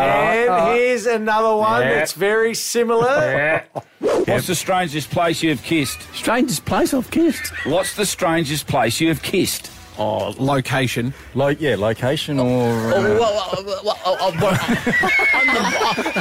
[0.68, 0.76] right.
[0.76, 1.94] here's another one Yeah.
[1.96, 3.64] that's very similar.
[4.00, 6.02] What's the strangest place you've kissed?
[6.14, 7.48] Strangest place I've kissed.
[7.66, 9.72] What's the strangest place you've kissed?
[10.00, 11.14] Oh, location.
[11.34, 12.48] Like, yeah, location or.
[12.48, 16.14] Oh, uh, well, well, well, well, oh, oh, well, on the-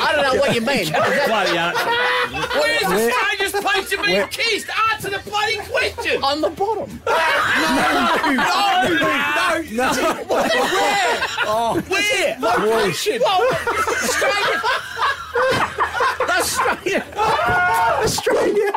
[0.00, 0.88] I don't know what you mean.
[0.92, 1.84] Bloody answer.
[2.60, 4.68] Where's the strangest place you've been kissed?
[4.92, 6.22] Answer the bloody question.
[6.22, 7.00] On the bottom.
[8.28, 10.14] No, no, no, no.
[10.24, 10.48] Where?
[11.50, 11.82] Oh.
[11.88, 12.36] Where?
[12.38, 13.20] Location.
[13.24, 13.40] Well,
[13.96, 14.64] strangest.
[16.30, 17.04] Australia.
[17.16, 18.72] Australia.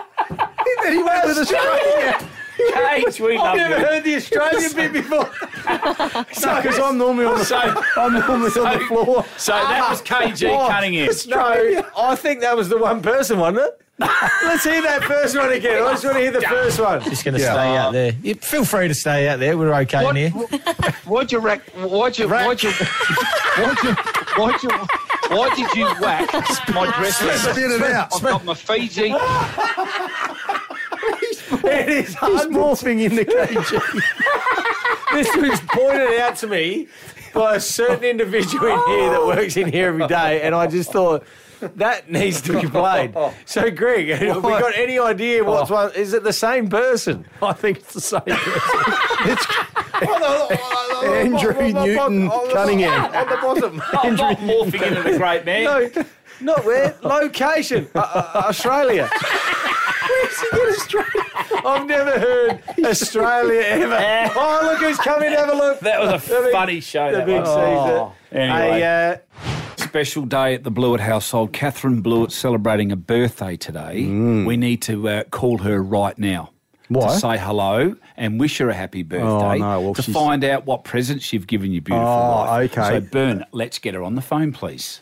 [0.83, 2.27] then he went with Australia.
[2.73, 3.85] Cage, we I've love never you.
[3.85, 5.29] heard the Australian bit before.
[6.41, 7.57] Because I'm normally on the, So-
[7.97, 8.41] I'm normally on
[8.79, 9.25] the floor.
[9.37, 11.09] So that was KG Oh, Cunningham.
[11.27, 13.81] No, I think that was the one person, wasn't it?
[13.99, 15.83] Let's hear that first one again.
[15.83, 17.01] I just want to hear the first one.
[17.03, 17.53] Just going to Yeah.
[17.53, 18.13] stay out there.
[18.23, 19.55] You feel free to stay out there.
[19.57, 20.47] We're okay What, in here.
[21.05, 21.61] why'd you rack?
[21.75, 22.27] Why'd you?
[22.27, 22.71] Why'd you?
[22.71, 23.93] Why'd you?
[24.37, 24.69] Why'd you?
[25.29, 26.33] Why did you whack
[26.73, 27.17] my dress?
[27.17, 28.13] Spit it out.
[28.15, 29.13] I've got my Fiji.
[31.51, 32.49] It is He's hard.
[32.49, 34.01] morphing into KG.
[35.13, 36.87] This was pointed out to me
[37.33, 40.93] by a certain individual in here that works in here every day, and I just
[40.93, 41.25] thought
[41.59, 43.13] that needs to be played.
[43.45, 45.91] So, Greg, have we got any idea what's one?
[45.95, 47.25] Is it the same person?
[47.41, 49.37] I think it's the same person.
[51.03, 53.13] Andrew Newton Cunningham.
[53.13, 53.81] On the bottom.
[53.91, 55.63] I'm not morphing into the great man.
[55.65, 56.03] No,
[56.39, 56.95] not where.
[57.01, 57.89] Location.
[57.93, 59.09] Uh, uh, Australia.
[59.11, 60.20] Where's he get Australia?
[61.65, 64.31] I've never heard Australia ever.
[64.35, 65.31] Oh, look who's coming.
[65.31, 65.79] Have a look.
[65.81, 67.11] That was a The big- funny show.
[67.11, 68.13] The That big was.
[68.33, 68.41] Caesar.
[68.43, 68.79] Anyway.
[68.79, 69.17] Hey, uh,
[69.77, 71.51] Special day at the Blewett household.
[71.53, 74.05] Katheryn Blewett celebrating a birthday today.
[74.05, 76.51] We need to uh, call her right now.
[76.87, 77.07] Why?
[77.07, 79.25] To say hello and wish her a happy birthday.
[79.25, 82.77] Oh, no, well, to she's- find out what presents you've given your beautiful Oh, wife.
[82.77, 82.89] okay.
[82.89, 85.01] So, Bern, let's get her on the phone, please.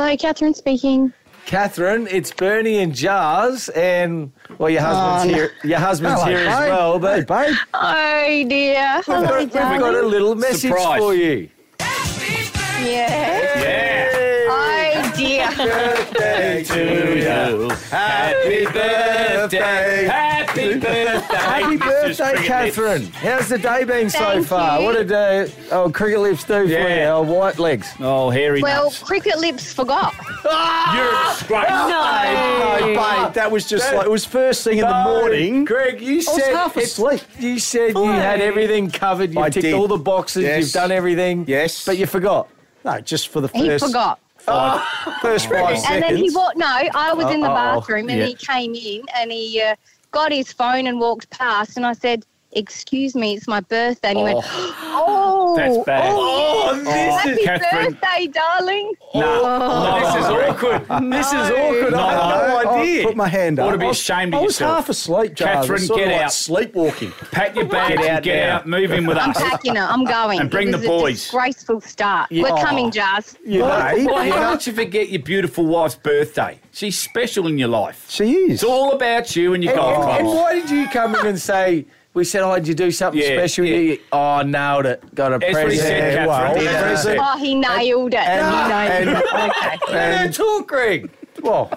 [0.00, 1.12] Hello, Katheryn speaking.
[1.44, 5.34] Katheryn, it's Bernie and Jars, and well, your husband's Oh, no.
[5.34, 5.52] here.
[5.62, 6.68] Your husband's Hello, here as babe.
[6.70, 7.54] well, but Hey, babe.
[7.74, 9.02] Oh dear.
[9.38, 10.98] we've got, we've got a little message Surprise.
[11.00, 11.50] for you.
[11.80, 13.60] Yeah.
[13.60, 14.08] Yeah.
[14.48, 15.44] Oh dear.
[15.44, 16.78] Happy birthday to
[17.18, 17.68] you.
[17.90, 19.58] Happy birthday.
[19.58, 20.39] Happy birthday.
[20.50, 23.08] Happy birthday, Happy birthday, Katheryn.
[23.12, 24.80] How's the day been so Thank far?
[24.80, 24.84] you.
[24.86, 26.88] What did uh, oh, Cricket Lips do for Yeah.
[26.96, 27.02] you?
[27.04, 27.88] Oh, white legs.
[28.00, 28.98] Oh, hairy Well, nuts.
[29.00, 30.12] Cricket Lips forgot.
[30.44, 31.68] You're a disgrace.
[31.70, 35.64] No, babe, that was just like, it was first thing in the morning.
[35.64, 37.20] Greg, you I was said half asleep.
[37.38, 39.32] You said you had everything covered.
[39.32, 39.74] You I ticked did.
[39.74, 40.42] all the boxes.
[40.42, 40.62] Yes.
[40.64, 41.44] You've done everything.
[41.46, 41.84] Yes.
[41.86, 42.48] but you forgot.
[42.84, 44.18] No, just for the He first forgot.
[44.38, 44.84] five,
[45.22, 45.86] first five seconds.
[45.90, 46.56] And then he walked.
[46.56, 47.80] No, I was in the Uh-oh.
[47.80, 48.26] bathroom and Yeah.
[48.26, 49.76] he came in and he uh,
[50.10, 51.76] got his phone and walked past.
[51.76, 54.08] And I said, excuse me, it's my birthday.
[54.10, 54.74] And he went, oh,
[55.06, 56.12] oh That's oh, bad.
[56.14, 58.00] Oh, Oh, this happy is- Katheryn.
[58.00, 58.92] birthday, darling.
[59.14, 60.00] No, oh.
[60.00, 61.12] no, this is awkward.
[61.12, 61.94] This is awkward.
[61.94, 63.04] I had no I'll idea.
[63.06, 63.68] put my hand up.
[63.68, 64.76] Ought to be I was- ashamed of I was yourself.
[64.76, 65.66] half asleep, Charles.
[65.66, 66.32] Katheryn, I was sort of get like out.
[66.32, 67.10] Sleepwalking.
[67.32, 68.56] Pack your bag Get and out get now.
[68.56, 68.66] out.
[68.68, 69.36] Move in with I'm us.
[69.42, 69.80] packing it.
[69.80, 70.40] I'm going.
[70.40, 71.10] And bring It the boys.
[71.10, 72.30] A disgraceful start.
[72.30, 72.44] Yeah.
[72.44, 72.62] We're Oh.
[72.64, 73.36] coming, Jars.
[73.44, 76.60] You Why, know, why you know, can't you forget your beautiful wife's birthday?
[76.72, 78.06] She's special in your life.
[78.08, 78.54] she is.
[78.54, 81.26] It's all about you and your And, golf and- and why did you come in
[81.26, 81.84] and say?
[82.12, 83.76] We said, "Oh, did you do something Yeah, special?" yeah.
[83.76, 85.14] You, oh, nailed it.
[85.14, 85.86] Got a That's what he present.
[85.88, 86.72] said, Yeah, well, yeah.
[86.94, 87.06] That's.
[87.06, 88.18] Oh, he nailed it.
[88.18, 89.88] and- he nailed and- it.
[89.88, 89.96] Okay.
[90.24, 91.08] And talk, Greg.
[91.40, 91.70] Well,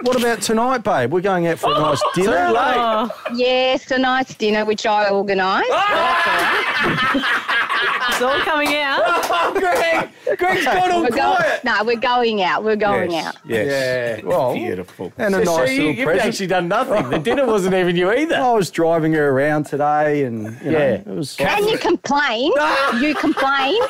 [0.00, 1.12] what about tonight, babe?
[1.12, 2.48] We're going out for a nice dinner.
[2.48, 3.10] Too late.
[3.38, 5.70] Yes, a nice dinner which I organised.
[8.08, 9.02] it's all coming out.
[9.06, 10.38] Oh, Greg.
[10.38, 11.64] Greg's gone all We're go- quiet.
[11.64, 12.64] no, we're going out.
[12.64, 13.36] We're going Yes, out.
[13.44, 14.20] yes.
[14.22, 14.26] Yeah.
[14.26, 15.12] Well, Beautiful.
[15.18, 16.26] and a So, nice you, little you've present.
[16.28, 17.10] actually done nothing.
[17.10, 18.36] The dinner wasn't even you either.
[18.36, 20.94] I was driving her around today, and you know, Yeah.
[20.94, 21.36] it was.
[21.38, 22.54] And you complained.
[23.00, 23.88] you complained.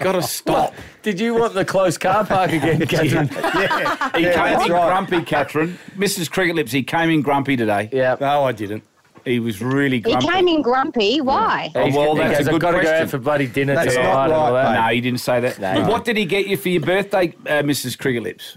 [0.00, 0.74] Got to stop.
[1.02, 3.30] Did you want the close car park again, Katheryn?
[3.32, 4.88] yeah, He yeah, came that's in right.
[4.88, 5.76] grumpy, Katheryn.
[5.96, 6.30] Mrs.
[6.30, 7.88] Cricket Lips, he came in grumpy today.
[7.92, 8.16] yeah.
[8.20, 8.82] No, I didn't.
[9.26, 11.20] He was really He came in grumpy.
[11.20, 11.72] Why?
[11.74, 13.74] Oh, well, he that's goes, a I've good got to go out for bloody dinner
[13.74, 14.06] That's tonight.
[14.06, 14.80] not and all right, that.
[14.86, 15.58] No, he didn't say that.
[15.58, 15.88] No.
[15.88, 17.98] What did he get you for your birthday, uh, Mrs.
[17.98, 18.56] Cricket Lips?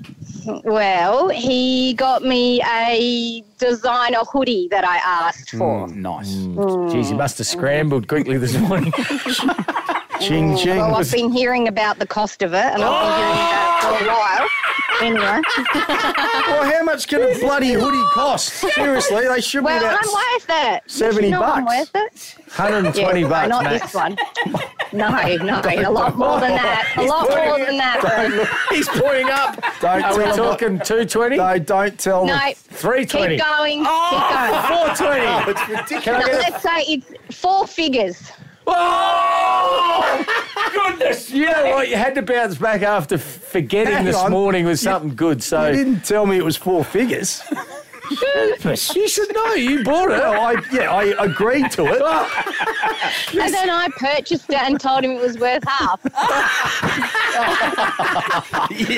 [0.63, 5.87] Well, he got me a designer hoodie that I asked for.
[5.87, 6.29] Mm, nice.
[6.35, 6.53] Mm.
[6.55, 6.91] Mm.
[6.91, 8.93] Jeez, he must have scrambled quickly this morning.
[10.19, 10.77] Ching ching.
[10.77, 13.99] Well, I've been hearing about the cost of it, and I've been hearing about it
[13.99, 14.49] for a while.
[15.01, 15.21] Anyway,
[15.75, 18.49] well, how much can a bloody hoodie cost?
[18.73, 19.99] Seriously, they should well, be about.
[20.03, 20.91] I'm worth it.
[20.91, 21.93] 70 you know I'm bucks.
[21.93, 22.35] worth it.
[22.57, 23.81] 120 Yeah, bucks, no, not max.
[23.83, 24.17] this one.
[24.91, 26.93] No, no, a lot more than that.
[26.97, 28.67] A lot more than that.
[28.71, 29.61] He's pointing up.
[29.79, 30.45] Don't Are we tell them
[30.79, 31.37] talking 220?
[31.37, 32.53] No, don't tell No, them.
[32.55, 33.35] 320.
[33.37, 33.83] keep going.
[33.85, 35.45] Oh, keep going.
[35.45, 35.51] 420.
[35.51, 36.25] It's ridiculous.
[36.27, 38.31] No, let's say it's four figures.
[38.71, 40.25] Oh!
[40.73, 41.29] Goodness!
[41.31, 41.89] You know what?
[41.89, 44.31] You had to bounce back after forgetting Hang this on.
[44.31, 45.41] morning was something good.
[45.43, 47.41] So You didn't tell me it was four figures.
[48.09, 49.53] You should know.
[49.53, 50.21] You bought it.
[50.21, 52.01] I, yeah, I agreed to it.
[53.39, 55.99] And then I purchased it and told him it was worth half.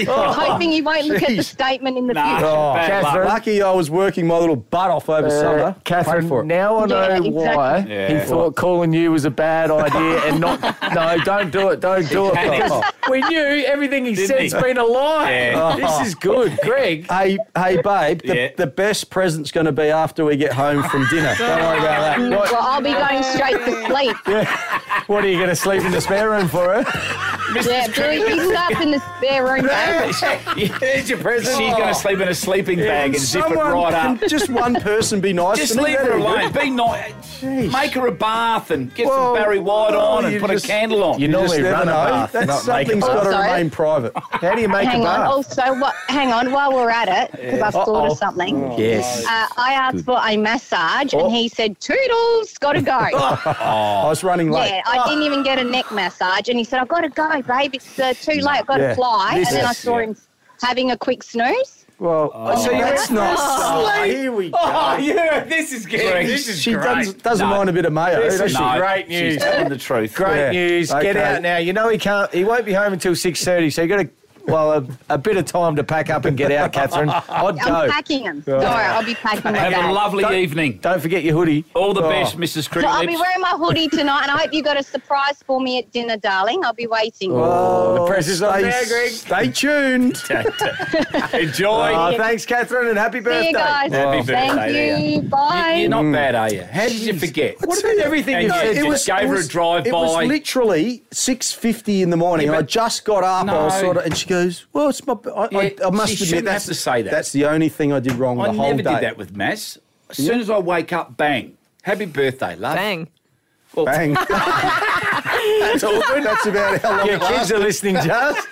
[0.07, 1.43] Hoping he won't look at the Jeez.
[1.45, 2.23] statement in the Nah.
[2.37, 2.45] future.
[2.51, 3.13] Oh, Bad luck.
[3.15, 3.25] Katheryn.
[3.25, 5.75] lucky I was working my little butt off over Uh, summer.
[5.83, 6.45] Pay Katheryn, for it.
[6.45, 7.31] now I know Yeah, exactly.
[7.31, 8.07] why Yeah.
[8.07, 10.61] he thought calling you was a bad idea and not.
[10.93, 11.79] No, don't do it.
[11.79, 12.33] Don't do it.
[12.33, 14.61] Because we knew everything he Didn't said's he?
[14.61, 15.31] been a lie.
[15.31, 15.75] Yeah.
[15.77, 17.09] This is good, Greg.
[17.09, 18.21] Hey, hey, babe.
[18.23, 18.47] The, Yeah.
[18.57, 21.35] the best present's going to be after we get home from dinner.
[21.37, 22.29] Don't worry about that.
[22.29, 24.47] Well, I'll be going straight to sleep.
[25.07, 26.83] What are you going to sleep in the spare room for?
[26.83, 27.61] Her?
[27.65, 29.65] Yeah, Billy, you start in the spare room.
[30.55, 30.71] babe.
[30.79, 31.57] Here's your present.
[31.57, 34.19] She's going to sleep in a sleeping bag and zip it Someone- right up.
[34.27, 36.51] just one person be nice Just leave her alone.
[36.53, 37.11] Be nice.
[37.41, 37.71] Jeez.
[37.73, 40.65] Make her a bath and get Well, some Barry White well, on and put just-
[40.65, 41.19] a candle on.
[41.19, 42.05] You You just normally never run a know.
[42.11, 44.11] bath, That's, not make a something's got to remain private.
[44.15, 45.19] How do you make Hang a on.
[45.19, 45.27] bath?
[45.29, 46.51] Also, what, hang on.
[46.51, 48.77] While we're at it, because I've thought of something.
[48.97, 49.25] Yes.
[49.25, 51.25] Uh, I asked for a massage, Oh.
[51.25, 54.69] and he said, "Toodles, got to go." I was running late.
[54.69, 57.41] Yeah, I didn't even get a neck massage, and he said, "I've got to go,
[57.41, 57.75] babe.
[57.75, 58.59] It's uh, too late.
[58.59, 58.95] I've got to Yeah.
[58.95, 60.15] fly." This and then I is- saw him
[60.61, 61.77] having a quick snooze.
[61.99, 63.35] Well, so you that's went- not.
[63.39, 64.57] Oh, Oh, here we go.
[64.59, 66.01] Oh, yeah, this is good.
[66.11, 66.83] Greg, This is she great.
[66.83, 67.55] doesn't, doesn't No.
[67.57, 68.63] mind a bit of mayo, This does is she?
[68.63, 69.33] No, great news.
[69.33, 70.15] She's telling the truth.
[70.15, 70.51] Great Yeah.
[70.51, 70.89] news.
[70.89, 71.21] Get Okay.
[71.23, 71.57] out now.
[71.57, 72.33] You know he can't.
[72.33, 73.69] He won't be home until six thirty.
[73.69, 74.09] So you got to.
[74.45, 77.09] Well, a, a bit of time to pack up and get out, Katheryn.
[77.29, 77.89] I'd I'm go.
[77.91, 78.41] packing him.
[78.41, 79.93] Don't worry, I'll be packing my Have a bag.
[79.93, 80.79] lovely Don't- evening.
[80.81, 81.65] Don't forget your hoodie.
[81.75, 82.09] All the Oh.
[82.09, 82.71] best, Mrs.
[82.73, 85.59] So I'll be wearing my hoodie tonight, and I hope you got a surprise for
[85.61, 86.63] me at dinner, darling.
[86.65, 87.31] I'll be waiting.
[87.31, 89.11] Oh, oh the pressure's on stay, now, Greg.
[89.11, 90.23] Stay tuned.
[91.33, 91.91] Enjoy.
[91.93, 93.41] Oh, thanks, Katheryn, and happy birthday.
[93.41, 93.91] See you guys.
[93.91, 94.23] Happy oh.
[94.23, 95.21] Thank birthday you.
[95.23, 95.75] Bye.
[95.79, 96.13] You're not mm.
[96.13, 96.63] bad, are you?
[96.63, 97.55] How did you forget?
[97.61, 98.73] What about everything And you you said?
[98.75, 99.89] just it was, gave it her a drive by.
[99.89, 102.47] It was literally six fifty in the morning.
[102.47, 103.47] Yeah, I just got up.
[103.47, 103.81] I was No.
[103.81, 106.45] sort of, and she goes, "Well, it's my." I, Yeah, I, I must she admit,
[106.45, 107.11] that's, have to say that.
[107.11, 108.69] That's the only thing I did wrong I the whole day.
[108.69, 109.77] I never did that with Mass.
[110.09, 111.57] As soon as I wake up, bang.
[111.83, 112.75] Happy birthday, love.
[112.75, 113.07] Bang.
[113.73, 114.13] Well, Bang.
[114.29, 116.23] that's all good.
[116.23, 118.47] That's about how long Your it kids are listening, just.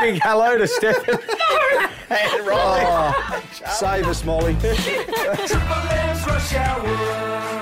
[0.00, 1.18] Big hello to Stefan.
[2.46, 4.56] Oh, save us, Molly.